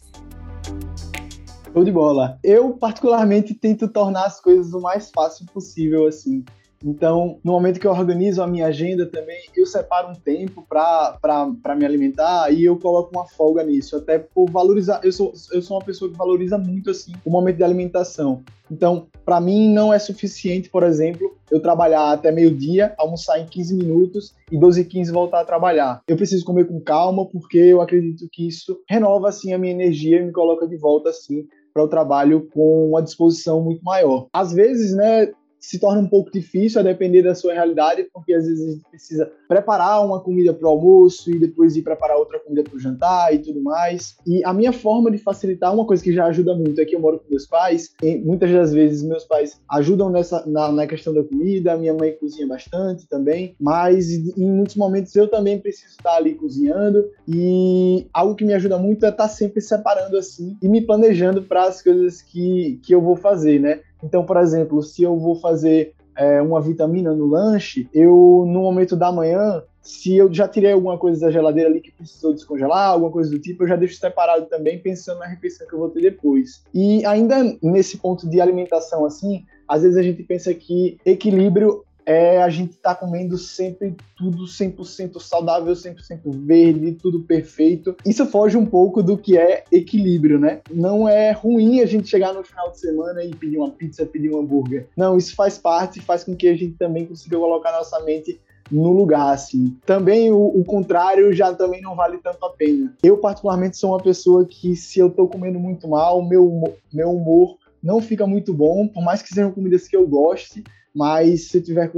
Show 1.72 1.84
de 1.84 1.90
bola. 1.90 2.38
Eu, 2.44 2.74
particularmente, 2.74 3.54
tento 3.54 3.88
tornar 3.88 4.26
as 4.26 4.38
coisas 4.38 4.74
o 4.74 4.80
mais 4.80 5.10
fácil 5.10 5.46
possível, 5.46 6.06
assim. 6.06 6.44
Então, 6.84 7.38
no 7.42 7.52
momento 7.52 7.80
que 7.80 7.86
eu 7.86 7.92
organizo 7.92 8.42
a 8.42 8.46
minha 8.46 8.66
agenda 8.66 9.06
também, 9.06 9.40
eu 9.56 9.64
separo 9.64 10.10
um 10.10 10.14
tempo 10.14 10.66
para 10.68 11.74
me 11.76 11.86
alimentar 11.86 12.50
e 12.52 12.64
eu 12.64 12.76
coloco 12.76 13.10
uma 13.14 13.26
folga 13.26 13.62
nisso, 13.62 13.96
até 13.96 14.18
por 14.18 14.50
valorizar. 14.50 15.00
Eu 15.02 15.12
sou, 15.12 15.32
eu 15.52 15.62
sou 15.62 15.78
uma 15.78 15.84
pessoa 15.84 16.10
que 16.10 16.18
valoriza 16.18 16.58
muito 16.58 16.90
assim 16.90 17.12
o 17.24 17.30
momento 17.30 17.56
de 17.56 17.64
alimentação. 17.64 18.42
Então, 18.70 19.06
para 19.24 19.40
mim, 19.40 19.72
não 19.72 19.94
é 19.94 19.98
suficiente, 19.98 20.68
por 20.68 20.82
exemplo, 20.82 21.36
eu 21.50 21.60
trabalhar 21.60 22.12
até 22.12 22.32
meio-dia, 22.32 22.94
almoçar 22.98 23.38
em 23.38 23.46
15 23.46 23.74
minutos 23.76 24.34
e 24.50 24.58
12 24.58 24.80
e 24.80 24.84
15 24.84 25.12
voltar 25.12 25.40
a 25.40 25.44
trabalhar. 25.44 26.02
Eu 26.08 26.16
preciso 26.16 26.44
comer 26.44 26.66
com 26.66 26.80
calma, 26.80 27.24
porque 27.26 27.58
eu 27.58 27.80
acredito 27.80 28.26
que 28.30 28.48
isso 28.48 28.78
renova 28.88 29.28
assim 29.28 29.52
a 29.52 29.58
minha 29.58 29.72
energia 29.72 30.18
e 30.20 30.24
me 30.24 30.32
coloca 30.32 30.66
de 30.66 30.76
volta 30.76 31.10
assim 31.10 31.46
para 31.72 31.82
o 31.82 31.88
trabalho 31.88 32.48
com 32.52 32.88
uma 32.88 33.02
disposição 33.02 33.62
muito 33.62 33.82
maior. 33.84 34.26
Às 34.32 34.52
vezes, 34.52 34.94
né, 34.94 35.32
se 35.62 35.78
torna 35.78 36.00
um 36.00 36.08
pouco 36.08 36.30
difícil 36.32 36.80
a 36.80 36.82
depender 36.82 37.22
da 37.22 37.36
sua 37.36 37.54
realidade, 37.54 38.08
porque 38.12 38.34
às 38.34 38.44
vezes 38.44 38.68
a 38.68 38.72
gente 38.72 38.84
precisa 38.90 39.32
preparar 39.48 40.04
uma 40.04 40.20
comida 40.20 40.52
para 40.52 40.66
o 40.66 40.70
almoço 40.70 41.30
e 41.30 41.38
depois 41.38 41.76
ir 41.76 41.82
preparar 41.82 42.16
outra 42.16 42.40
comida 42.40 42.64
para 42.64 42.76
o 42.76 42.80
jantar 42.80 43.32
e 43.32 43.38
tudo 43.38 43.62
mais. 43.62 44.16
E 44.26 44.44
a 44.44 44.52
minha 44.52 44.72
forma 44.72 45.08
de 45.08 45.18
facilitar, 45.18 45.72
uma 45.72 45.86
coisa 45.86 46.02
que 46.02 46.12
já 46.12 46.26
ajuda 46.26 46.54
muito 46.54 46.80
é 46.80 46.84
que 46.84 46.96
eu 46.96 47.00
moro 47.00 47.20
com 47.20 47.30
meus 47.30 47.46
pais, 47.46 47.94
e 48.02 48.16
muitas 48.16 48.50
das 48.50 48.72
vezes 48.72 49.04
meus 49.04 49.24
pais 49.24 49.60
ajudam 49.70 50.10
nessa, 50.10 50.44
na, 50.46 50.72
na 50.72 50.86
questão 50.86 51.14
da 51.14 51.22
comida, 51.22 51.76
minha 51.76 51.94
mãe 51.94 52.12
cozinha 52.12 52.46
bastante 52.46 53.08
também, 53.08 53.54
mas 53.60 54.10
em 54.10 54.50
muitos 54.50 54.74
momentos 54.74 55.14
eu 55.14 55.28
também 55.28 55.60
preciso 55.60 55.92
estar 55.92 56.16
ali 56.16 56.34
cozinhando 56.34 57.08
e 57.28 58.06
algo 58.12 58.34
que 58.34 58.44
me 58.44 58.52
ajuda 58.52 58.78
muito 58.78 59.06
é 59.06 59.10
estar 59.10 59.28
sempre 59.28 59.60
separando 59.60 60.16
assim 60.16 60.56
e 60.60 60.68
me 60.68 60.80
planejando 60.80 61.42
para 61.42 61.64
as 61.64 61.80
coisas 61.80 62.20
que, 62.20 62.80
que 62.82 62.92
eu 62.92 63.00
vou 63.00 63.14
fazer, 63.14 63.60
né? 63.60 63.80
Então, 64.02 64.24
por 64.24 64.36
exemplo, 64.36 64.82
se 64.82 65.02
eu 65.02 65.18
vou 65.18 65.36
fazer 65.36 65.94
é, 66.16 66.42
uma 66.42 66.60
vitamina 66.60 67.14
no 67.14 67.26
lanche, 67.26 67.88
eu, 67.92 68.44
no 68.46 68.60
momento 68.60 68.96
da 68.96 69.10
manhã, 69.10 69.62
se 69.80 70.16
eu 70.16 70.32
já 70.32 70.46
tirei 70.46 70.72
alguma 70.72 70.96
coisa 70.96 71.22
da 71.22 71.30
geladeira 71.30 71.68
ali 71.68 71.80
que 71.80 71.90
precisou 71.90 72.32
descongelar, 72.32 72.90
alguma 72.90 73.10
coisa 73.10 73.30
do 73.30 73.38
tipo, 73.38 73.64
eu 73.64 73.68
já 73.68 73.76
deixo 73.76 73.96
separado 73.96 74.46
também, 74.46 74.78
pensando 74.78 75.18
na 75.18 75.26
refeição 75.26 75.66
que 75.66 75.72
eu 75.72 75.78
vou 75.78 75.90
ter 75.90 76.02
depois. 76.02 76.62
E 76.72 77.04
ainda 77.04 77.56
nesse 77.62 77.98
ponto 77.98 78.28
de 78.28 78.40
alimentação, 78.40 79.04
assim, 79.04 79.44
às 79.66 79.82
vezes 79.82 79.96
a 79.96 80.02
gente 80.02 80.22
pensa 80.22 80.54
que 80.54 80.98
equilíbrio 81.04 81.84
é 82.04 82.42
a 82.42 82.48
gente 82.48 82.74
tá 82.76 82.94
comendo 82.94 83.38
sempre 83.38 83.94
tudo 84.16 84.44
100% 84.44 85.20
saudável, 85.20 85.72
100% 85.72 86.20
verde, 86.26 86.92
tudo 86.92 87.20
perfeito. 87.20 87.96
Isso 88.04 88.26
foge 88.26 88.56
um 88.56 88.66
pouco 88.66 89.02
do 89.02 89.16
que 89.16 89.36
é 89.36 89.64
equilíbrio, 89.70 90.38
né? 90.38 90.60
Não 90.70 91.08
é 91.08 91.32
ruim 91.32 91.80
a 91.80 91.86
gente 91.86 92.08
chegar 92.08 92.32
no 92.32 92.44
final 92.44 92.70
de 92.70 92.80
semana 92.80 93.24
e 93.24 93.34
pedir 93.34 93.58
uma 93.58 93.70
pizza, 93.70 94.06
pedir 94.06 94.32
um 94.32 94.40
hambúrguer. 94.40 94.88
Não, 94.96 95.16
isso 95.16 95.34
faz 95.34 95.58
parte, 95.58 96.00
faz 96.00 96.24
com 96.24 96.34
que 96.34 96.48
a 96.48 96.54
gente 96.54 96.74
também 96.74 97.06
consiga 97.06 97.36
colocar 97.36 97.72
nossa 97.72 98.00
mente 98.00 98.40
no 98.70 98.92
lugar, 98.92 99.32
assim. 99.32 99.76
Também 99.84 100.30
o, 100.30 100.38
o, 100.38 100.64
contrário 100.64 101.32
já 101.32 101.52
também 101.54 101.80
não 101.82 101.94
vale 101.94 102.18
tanto 102.18 102.44
a 102.44 102.50
pena. 102.50 102.94
Eu, 103.02 103.18
particularmente, 103.18 103.76
sou 103.76 103.90
uma 103.90 104.02
pessoa 104.02 104.46
que, 104.46 104.74
se 104.74 104.98
eu 104.98 105.10
tô 105.10 105.28
comendo 105.28 105.58
muito 105.58 105.86
mal, 105.88 106.22
meu, 106.22 106.74
meu 106.92 107.10
humor 107.10 107.58
não 107.82 108.00
fica 108.00 108.26
muito 108.26 108.54
bom, 108.54 108.86
por 108.86 109.02
mais 109.02 109.20
que 109.20 109.28
sejam 109.28 109.50
comidas 109.50 109.88
que 109.88 109.96
eu 109.96 110.06
goste, 110.06 110.62
mas 110.94 111.48
se 111.48 111.60
tiver 111.60 111.90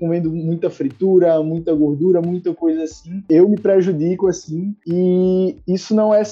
comendo 0.00 0.30
muita 0.30 0.70
fritura, 0.70 1.42
muita 1.42 1.74
gordura, 1.74 2.22
muita 2.22 2.54
coisa 2.54 2.84
assim, 2.84 3.22
eu 3.28 3.46
me 3.46 3.60
prejudico 3.60 4.28
assim 4.28 4.74
e 4.86 5.56
isso 5.68 5.94
não 5.94 6.14
é 6.14 6.22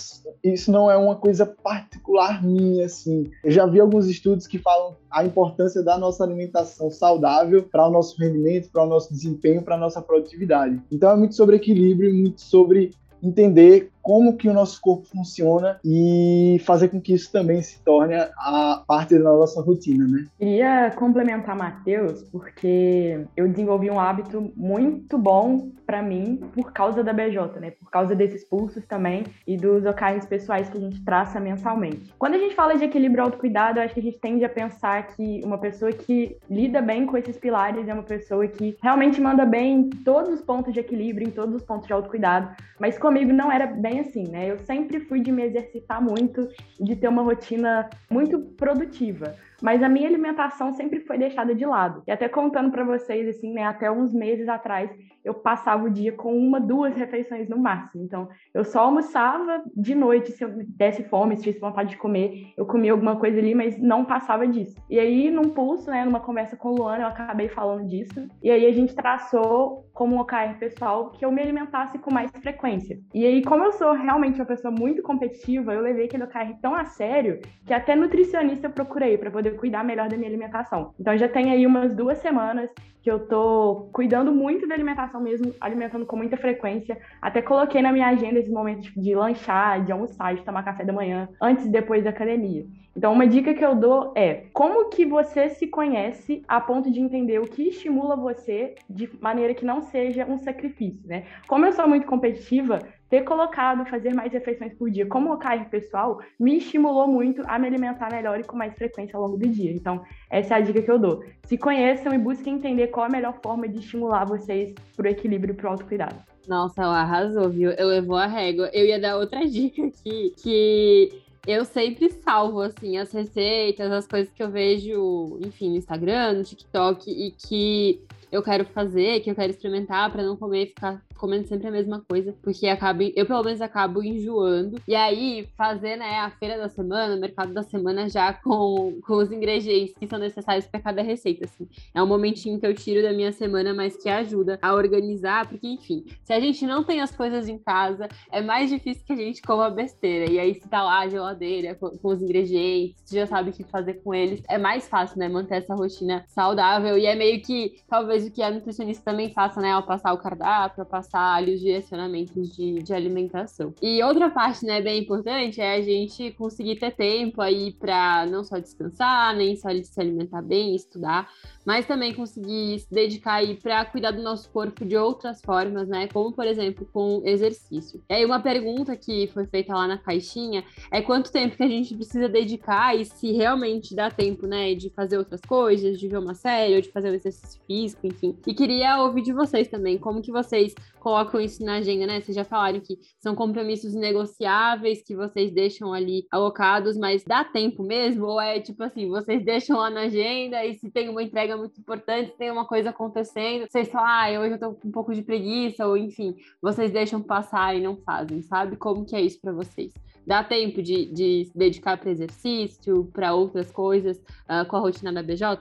isso 0.42 0.72
não 0.72 0.90
é 0.90 0.96
uma 0.96 1.16
coisa 1.16 1.44
particular 1.44 2.42
minha 2.42 2.86
assim. 2.86 3.30
Eu 3.44 3.50
já 3.50 3.66
vi 3.66 3.78
alguns 3.78 4.06
estudos 4.06 4.46
que 4.46 4.58
falam 4.58 4.96
a 5.10 5.24
importância 5.24 5.82
da 5.82 5.98
nossa 5.98 6.24
alimentação 6.24 6.90
saudável 6.90 7.62
para 7.62 7.86
o 7.86 7.90
nosso 7.90 8.18
rendimento, 8.18 8.70
para 8.70 8.84
o 8.84 8.88
nosso 8.88 9.12
desempenho, 9.12 9.62
para 9.62 9.74
a 9.74 9.78
nossa 9.78 10.00
produtividade. 10.00 10.80
Então 10.90 11.10
é 11.10 11.16
muito 11.16 11.34
sobre 11.34 11.56
equilíbrio, 11.56 12.14
muito 12.14 12.40
sobre 12.40 12.92
entender 13.22 13.90
como 14.08 14.38
que 14.38 14.48
o 14.48 14.54
nosso 14.54 14.80
corpo 14.80 15.06
funciona 15.06 15.78
e 15.84 16.58
fazer 16.64 16.88
com 16.88 16.98
que 16.98 17.12
isso 17.12 17.30
também 17.30 17.60
se 17.60 17.78
torne 17.80 18.14
a 18.14 18.82
parte 18.86 19.18
da 19.18 19.24
nossa 19.24 19.60
rotina, 19.60 20.08
né? 20.08 20.24
Queria 20.38 20.90
complementar 20.92 21.54
Matheus, 21.54 22.22
porque 22.32 23.20
eu 23.36 23.46
desenvolvi 23.46 23.90
um 23.90 24.00
hábito 24.00 24.50
muito 24.56 25.18
bom 25.18 25.72
para 25.84 26.00
mim 26.00 26.40
por 26.54 26.72
causa 26.72 27.04
da 27.04 27.12
BJ, 27.12 27.60
né? 27.60 27.70
Por 27.72 27.90
causa 27.90 28.14
desses 28.14 28.44
pulsos 28.44 28.86
também 28.86 29.24
e 29.46 29.58
dos 29.58 29.84
locais 29.84 30.24
pessoais 30.24 30.70
que 30.70 30.78
a 30.78 30.80
gente 30.80 31.04
traça 31.04 31.38
mensalmente. 31.38 32.14
Quando 32.18 32.34
a 32.34 32.38
gente 32.38 32.54
fala 32.54 32.76
de 32.76 32.84
equilíbrio 32.84 33.24
autocuidado, 33.24 33.78
eu 33.78 33.82
acho 33.82 33.92
que 33.92 34.00
a 34.00 34.02
gente 34.02 34.18
tende 34.18 34.44
a 34.44 34.48
pensar 34.48 35.06
que 35.08 35.42
uma 35.44 35.58
pessoa 35.58 35.92
que 35.92 36.34
lida 36.48 36.80
bem 36.80 37.04
com 37.04 37.16
esses 37.18 37.36
pilares 37.36 37.86
é 37.86 37.92
uma 37.92 38.02
pessoa 38.02 38.46
que 38.46 38.74
realmente 38.82 39.20
manda 39.20 39.44
bem 39.44 39.80
em 39.80 39.90
todos 39.90 40.32
os 40.32 40.40
pontos 40.40 40.72
de 40.72 40.80
equilíbrio, 40.80 41.28
em 41.28 41.30
todos 41.30 41.54
os 41.54 41.62
pontos 41.62 41.86
de 41.86 41.92
autocuidado, 41.92 42.54
mas 42.78 42.98
comigo 42.98 43.32
não 43.32 43.50
era 43.50 43.66
bem 43.66 43.97
assim, 44.00 44.24
né? 44.28 44.50
Eu 44.50 44.58
sempre 44.58 45.00
fui 45.00 45.20
de 45.20 45.32
me 45.32 45.42
exercitar 45.42 46.02
muito, 46.02 46.48
de 46.80 46.96
ter 46.96 47.08
uma 47.08 47.22
rotina 47.22 47.88
muito 48.10 48.38
produtiva. 48.56 49.36
Mas 49.62 49.82
a 49.82 49.88
minha 49.88 50.08
alimentação 50.08 50.72
sempre 50.72 51.00
foi 51.00 51.18
deixada 51.18 51.54
de 51.54 51.64
lado. 51.64 52.02
E 52.06 52.10
até 52.10 52.28
contando 52.28 52.70
para 52.70 52.84
vocês, 52.84 53.28
assim, 53.28 53.52
né, 53.52 53.64
até 53.64 53.90
uns 53.90 54.12
meses 54.12 54.48
atrás, 54.48 54.90
eu 55.24 55.34
passava 55.34 55.84
o 55.84 55.90
dia 55.90 56.12
com 56.12 56.36
uma, 56.36 56.60
duas 56.60 56.94
refeições 56.94 57.48
no 57.48 57.58
máximo. 57.58 58.02
Então, 58.02 58.28
eu 58.54 58.64
só 58.64 58.80
almoçava 58.80 59.62
de 59.76 59.94
noite, 59.94 60.32
se 60.32 60.44
eu 60.44 60.50
desse 60.68 61.02
fome, 61.04 61.36
se 61.36 61.42
tivesse 61.42 61.60
vontade 61.60 61.90
de 61.90 61.96
comer, 61.96 62.52
eu 62.56 62.64
comia 62.64 62.92
alguma 62.92 63.16
coisa 63.16 63.38
ali, 63.38 63.54
mas 63.54 63.78
não 63.78 64.04
passava 64.04 64.46
disso. 64.46 64.76
E 64.88 64.98
aí, 64.98 65.30
num 65.30 65.50
pulso, 65.50 65.90
né, 65.90 66.04
numa 66.04 66.20
conversa 66.20 66.56
com 66.56 66.70
o 66.70 66.76
Luana, 66.76 67.04
eu 67.04 67.08
acabei 67.08 67.48
falando 67.48 67.86
disso. 67.86 68.26
E 68.42 68.50
aí 68.50 68.64
a 68.64 68.72
gente 68.72 68.94
traçou 68.94 69.88
como 69.92 70.16
um 70.16 70.20
OKR 70.20 70.58
pessoal 70.58 71.10
que 71.10 71.24
eu 71.24 71.32
me 71.32 71.42
alimentasse 71.42 71.98
com 71.98 72.12
mais 72.12 72.30
frequência. 72.30 72.98
E 73.12 73.26
aí, 73.26 73.42
como 73.42 73.64
eu 73.64 73.72
sou 73.72 73.92
realmente 73.92 74.40
uma 74.40 74.46
pessoa 74.46 74.72
muito 74.72 75.02
competitiva, 75.02 75.74
eu 75.74 75.80
levei 75.80 76.06
aquele 76.06 76.24
OKR 76.24 76.56
tão 76.62 76.74
a 76.74 76.84
sério 76.84 77.40
que 77.66 77.74
até 77.74 77.96
nutricionista 77.96 78.68
eu 78.68 78.72
procurei 78.72 79.18
para 79.18 79.30
poder 79.30 79.47
cuidar 79.52 79.84
melhor 79.84 80.08
da 80.08 80.16
minha 80.16 80.28
alimentação. 80.28 80.94
Então 80.98 81.16
já 81.16 81.28
tem 81.28 81.50
aí 81.50 81.66
umas 81.66 81.94
duas 81.94 82.18
semanas 82.18 82.72
que 83.02 83.10
eu 83.10 83.20
tô 83.20 83.88
cuidando 83.92 84.32
muito 84.32 84.66
da 84.66 84.74
alimentação 84.74 85.20
mesmo, 85.20 85.54
alimentando 85.60 86.04
com 86.04 86.16
muita 86.16 86.36
frequência. 86.36 86.98
Até 87.22 87.40
coloquei 87.40 87.80
na 87.80 87.92
minha 87.92 88.08
agenda 88.08 88.38
esse 88.38 88.50
momento 88.50 88.82
de, 88.82 89.00
de 89.00 89.14
lanchar, 89.14 89.84
de 89.84 89.92
almoçar, 89.92 90.34
de 90.34 90.42
tomar 90.42 90.62
café 90.62 90.84
da 90.84 90.92
manhã, 90.92 91.28
antes 91.40 91.64
e 91.64 91.70
depois 91.70 92.04
da 92.04 92.10
academia. 92.10 92.66
Então, 92.96 93.12
uma 93.12 93.28
dica 93.28 93.54
que 93.54 93.64
eu 93.64 93.76
dou 93.76 94.12
é 94.16 94.46
como 94.52 94.90
que 94.90 95.06
você 95.06 95.50
se 95.50 95.68
conhece 95.68 96.42
a 96.48 96.60
ponto 96.60 96.90
de 96.90 97.00
entender 97.00 97.38
o 97.38 97.44
que 97.44 97.68
estimula 97.68 98.16
você 98.16 98.74
de 98.90 99.08
maneira 99.20 99.54
que 99.54 99.64
não 99.64 99.80
seja 99.80 100.26
um 100.26 100.36
sacrifício, 100.36 101.06
né? 101.06 101.22
Como 101.46 101.64
eu 101.64 101.72
sou 101.72 101.86
muito 101.86 102.06
competitiva, 102.06 102.80
ter 103.08 103.22
colocado 103.22 103.86
fazer 103.86 104.14
mais 104.14 104.32
refeições 104.32 104.74
por 104.74 104.90
dia 104.90 105.06
como 105.06 105.32
OKR 105.32 105.64
pessoal 105.70 106.20
me 106.38 106.58
estimulou 106.58 107.06
muito 107.06 107.42
a 107.46 107.58
me 107.58 107.66
alimentar 107.66 108.10
melhor 108.10 108.38
e 108.38 108.44
com 108.44 108.56
mais 108.56 108.74
frequência 108.74 109.16
ao 109.16 109.22
longo 109.22 109.38
do 109.38 109.48
dia. 109.48 109.72
Então, 109.72 110.02
essa 110.30 110.54
é 110.54 110.58
a 110.58 110.60
dica 110.60 110.82
que 110.82 110.90
eu 110.90 110.98
dou. 110.98 111.24
Se 111.44 111.56
conheçam 111.56 112.12
e 112.12 112.18
busquem 112.18 112.54
entender 112.54 112.88
qual 112.88 113.06
a 113.06 113.08
melhor 113.08 113.38
forma 113.42 113.68
de 113.68 113.78
estimular 113.78 114.24
vocês 114.24 114.74
para 114.96 115.06
o 115.06 115.10
equilíbrio 115.10 115.52
e 115.52 115.56
para 115.56 115.68
o 115.68 115.72
autocuidado. 115.72 116.16
Nossa, 116.46 116.82
arrasou, 116.82 117.50
viu? 117.50 117.70
Eu 117.72 117.88
levou 117.88 118.16
a 118.16 118.26
régua. 118.26 118.70
Eu 118.72 118.86
ia 118.86 118.98
dar 118.98 119.16
outra 119.16 119.44
dica 119.48 119.84
aqui, 119.84 120.34
que 120.42 121.22
eu 121.46 121.64
sempre 121.64 122.10
salvo, 122.10 122.60
assim, 122.60 122.96
as 122.96 123.12
receitas, 123.12 123.90
as 123.90 124.06
coisas 124.06 124.32
que 124.32 124.42
eu 124.42 124.50
vejo, 124.50 125.38
enfim, 125.42 125.70
no 125.70 125.76
Instagram, 125.76 126.34
no 126.34 126.44
TikTok, 126.44 127.10
e 127.10 127.30
que 127.32 128.00
eu 128.30 128.42
quero 128.42 128.64
fazer, 128.64 129.20
que 129.20 129.30
eu 129.30 129.34
quero 129.34 129.50
experimentar 129.50 130.10
para 130.10 130.22
não 130.22 130.36
comer 130.36 130.64
e 130.64 130.66
ficar 130.66 131.02
comendo 131.18 131.46
sempre 131.46 131.66
a 131.66 131.70
mesma 131.70 132.02
coisa, 132.08 132.34
porque 132.42 132.68
acaba, 132.68 133.02
eu 133.02 133.26
pelo 133.26 133.42
menos 133.42 133.60
acabo 133.60 134.02
enjoando. 134.02 134.80
E 134.86 134.94
aí, 134.94 135.46
fazer, 135.56 135.96
né, 135.96 136.20
a 136.20 136.30
feira 136.30 136.56
da 136.56 136.68
semana, 136.68 137.16
o 137.16 137.20
mercado 137.20 137.52
da 137.52 137.62
semana 137.62 138.08
já 138.08 138.32
com, 138.32 138.98
com 139.04 139.14
os 139.14 139.30
ingredientes 139.32 139.94
que 139.98 140.06
são 140.06 140.18
necessários 140.18 140.66
para 140.66 140.80
cada 140.80 141.02
receita, 141.02 141.44
assim. 141.44 141.68
É 141.92 142.02
um 142.02 142.06
momentinho 142.06 142.58
que 142.58 142.66
eu 142.66 142.74
tiro 142.74 143.02
da 143.02 143.12
minha 143.12 143.32
semana, 143.32 143.74
mas 143.74 143.96
que 143.96 144.08
ajuda 144.08 144.58
a 144.62 144.72
organizar, 144.72 145.48
porque, 145.48 145.66
enfim, 145.66 146.06
se 146.22 146.32
a 146.32 146.40
gente 146.40 146.64
não 146.66 146.84
tem 146.84 147.00
as 147.00 147.14
coisas 147.14 147.48
em 147.48 147.58
casa, 147.58 148.08
é 148.30 148.40
mais 148.40 148.70
difícil 148.70 149.04
que 149.04 149.12
a 149.12 149.16
gente 149.16 149.42
coma 149.42 149.68
besteira. 149.68 150.30
E 150.30 150.38
aí, 150.38 150.54
se 150.54 150.68
tá 150.68 150.82
lá 150.82 151.00
a 151.00 151.08
geladeira 151.08 151.74
com, 151.74 151.90
com 151.90 152.08
os 152.08 152.22
ingredientes, 152.22 153.02
já 153.10 153.26
sabe 153.26 153.50
o 153.50 153.52
que 153.52 153.64
fazer 153.64 153.94
com 153.94 154.14
eles, 154.14 154.40
é 154.48 154.56
mais 154.56 154.88
fácil, 154.88 155.18
né, 155.18 155.28
manter 155.28 155.56
essa 155.56 155.74
rotina 155.74 156.24
saudável. 156.28 156.96
E 156.96 157.06
é 157.06 157.16
meio 157.16 157.42
que, 157.42 157.80
talvez, 157.88 158.17
que 158.30 158.42
a 158.42 158.50
nutricionista 158.50 159.10
também 159.10 159.32
faça, 159.32 159.60
né, 159.60 159.72
ao 159.72 159.82
passar 159.82 160.12
o 160.12 160.18
cardápio, 160.18 160.82
ao 160.82 160.86
passar 160.86 161.36
ali 161.36 161.54
os 161.54 161.60
direcionamentos 161.60 162.54
de, 162.54 162.82
de 162.82 162.94
alimentação. 162.94 163.74
E 163.82 164.02
outra 164.02 164.30
parte, 164.30 164.64
né, 164.64 164.80
bem 164.80 165.02
importante 165.02 165.60
é 165.60 165.76
a 165.76 165.80
gente 165.80 166.32
conseguir 166.32 166.76
ter 166.76 166.92
tempo 166.92 167.40
aí 167.40 167.72
para 167.72 168.26
não 168.26 168.44
só 168.44 168.58
descansar, 168.58 169.36
nem 169.36 169.56
só 169.56 169.68
se 169.82 170.00
alimentar 170.00 170.42
bem, 170.42 170.74
estudar, 170.74 171.28
mas 171.64 171.86
também 171.86 172.14
conseguir 172.14 172.78
se 172.80 172.90
dedicar 172.90 173.34
aí 173.34 173.54
para 173.54 173.84
cuidar 173.84 174.10
do 174.10 174.22
nosso 174.22 174.50
corpo 174.50 174.84
de 174.84 174.96
outras 174.96 175.40
formas, 175.40 175.86
né? 175.86 176.08
Como, 176.08 176.32
por 176.32 176.46
exemplo, 176.46 176.88
com 176.92 177.22
exercício. 177.24 178.02
E 178.08 178.14
aí, 178.14 178.24
uma 178.24 178.40
pergunta 178.40 178.96
que 178.96 179.26
foi 179.28 179.46
feita 179.46 179.74
lá 179.74 179.86
na 179.86 179.98
caixinha 179.98 180.64
é 180.90 181.02
quanto 181.02 181.30
tempo 181.30 181.56
que 181.56 181.62
a 181.62 181.68
gente 181.68 181.94
precisa 181.94 182.28
dedicar 182.28 182.96
e 182.96 183.04
se 183.04 183.32
realmente 183.32 183.94
dá 183.94 184.10
tempo, 184.10 184.46
né, 184.46 184.74
de 184.74 184.90
fazer 184.90 185.18
outras 185.18 185.40
coisas, 185.42 185.98
de 185.98 186.08
ver 186.08 186.18
uma 186.18 186.34
série 186.34 186.74
ou 186.74 186.80
de 186.80 186.90
fazer 186.90 187.10
um 187.10 187.14
exercício 187.14 187.60
físico, 187.66 188.06
enfim. 188.08 188.36
E 188.46 188.54
queria 188.54 189.00
ouvir 189.02 189.22
de 189.22 189.32
vocês 189.32 189.68
também, 189.68 189.98
como 189.98 190.20
que 190.22 190.32
vocês 190.32 190.74
colocam 190.98 191.40
isso 191.40 191.64
na 191.64 191.76
agenda, 191.76 192.06
né? 192.06 192.20
Vocês 192.20 192.34
já 192.34 192.44
falaram 192.44 192.80
que 192.80 192.98
são 193.18 193.34
compromissos 193.34 193.94
negociáveis 193.94 195.02
que 195.02 195.14
vocês 195.14 195.52
deixam 195.52 195.92
ali 195.92 196.26
alocados, 196.30 196.96
mas 196.96 197.24
dá 197.24 197.44
tempo 197.44 197.82
mesmo? 197.82 198.26
Ou 198.26 198.40
é 198.40 198.60
tipo 198.60 198.82
assim, 198.82 199.08
vocês 199.08 199.44
deixam 199.44 199.78
lá 199.78 199.90
na 199.90 200.02
agenda 200.02 200.64
e 200.64 200.74
se 200.74 200.90
tem 200.90 201.08
uma 201.08 201.22
entrega 201.22 201.56
muito 201.56 201.80
importante, 201.80 202.34
tem 202.36 202.50
uma 202.50 202.66
coisa 202.66 202.90
acontecendo, 202.90 203.66
vocês 203.68 203.88
falam, 203.88 204.08
ah, 204.08 204.40
hoje 204.40 204.54
eu 204.54 204.58
tô 204.58 204.74
com 204.74 204.88
um 204.88 204.92
pouco 204.92 205.14
de 205.14 205.22
preguiça, 205.22 205.86
ou 205.86 205.96
enfim, 205.96 206.34
vocês 206.60 206.90
deixam 206.90 207.22
passar 207.22 207.76
e 207.76 207.80
não 207.80 207.96
fazem, 207.96 208.42
sabe? 208.42 208.76
Como 208.76 209.04
que 209.04 209.14
é 209.14 209.20
isso 209.20 209.40
para 209.40 209.52
vocês? 209.52 209.92
Dá 210.26 210.44
tempo 210.44 210.82
de, 210.82 211.06
de 211.06 211.44
se 211.46 211.56
dedicar 211.56 211.96
para 211.96 212.10
exercício, 212.10 213.06
para 213.14 213.32
outras 213.34 213.70
coisas 213.70 214.18
uh, 214.18 214.66
com 214.68 214.76
a 214.76 214.80
rotina 214.80 215.12
da 215.12 215.22
BJ? 215.22 215.58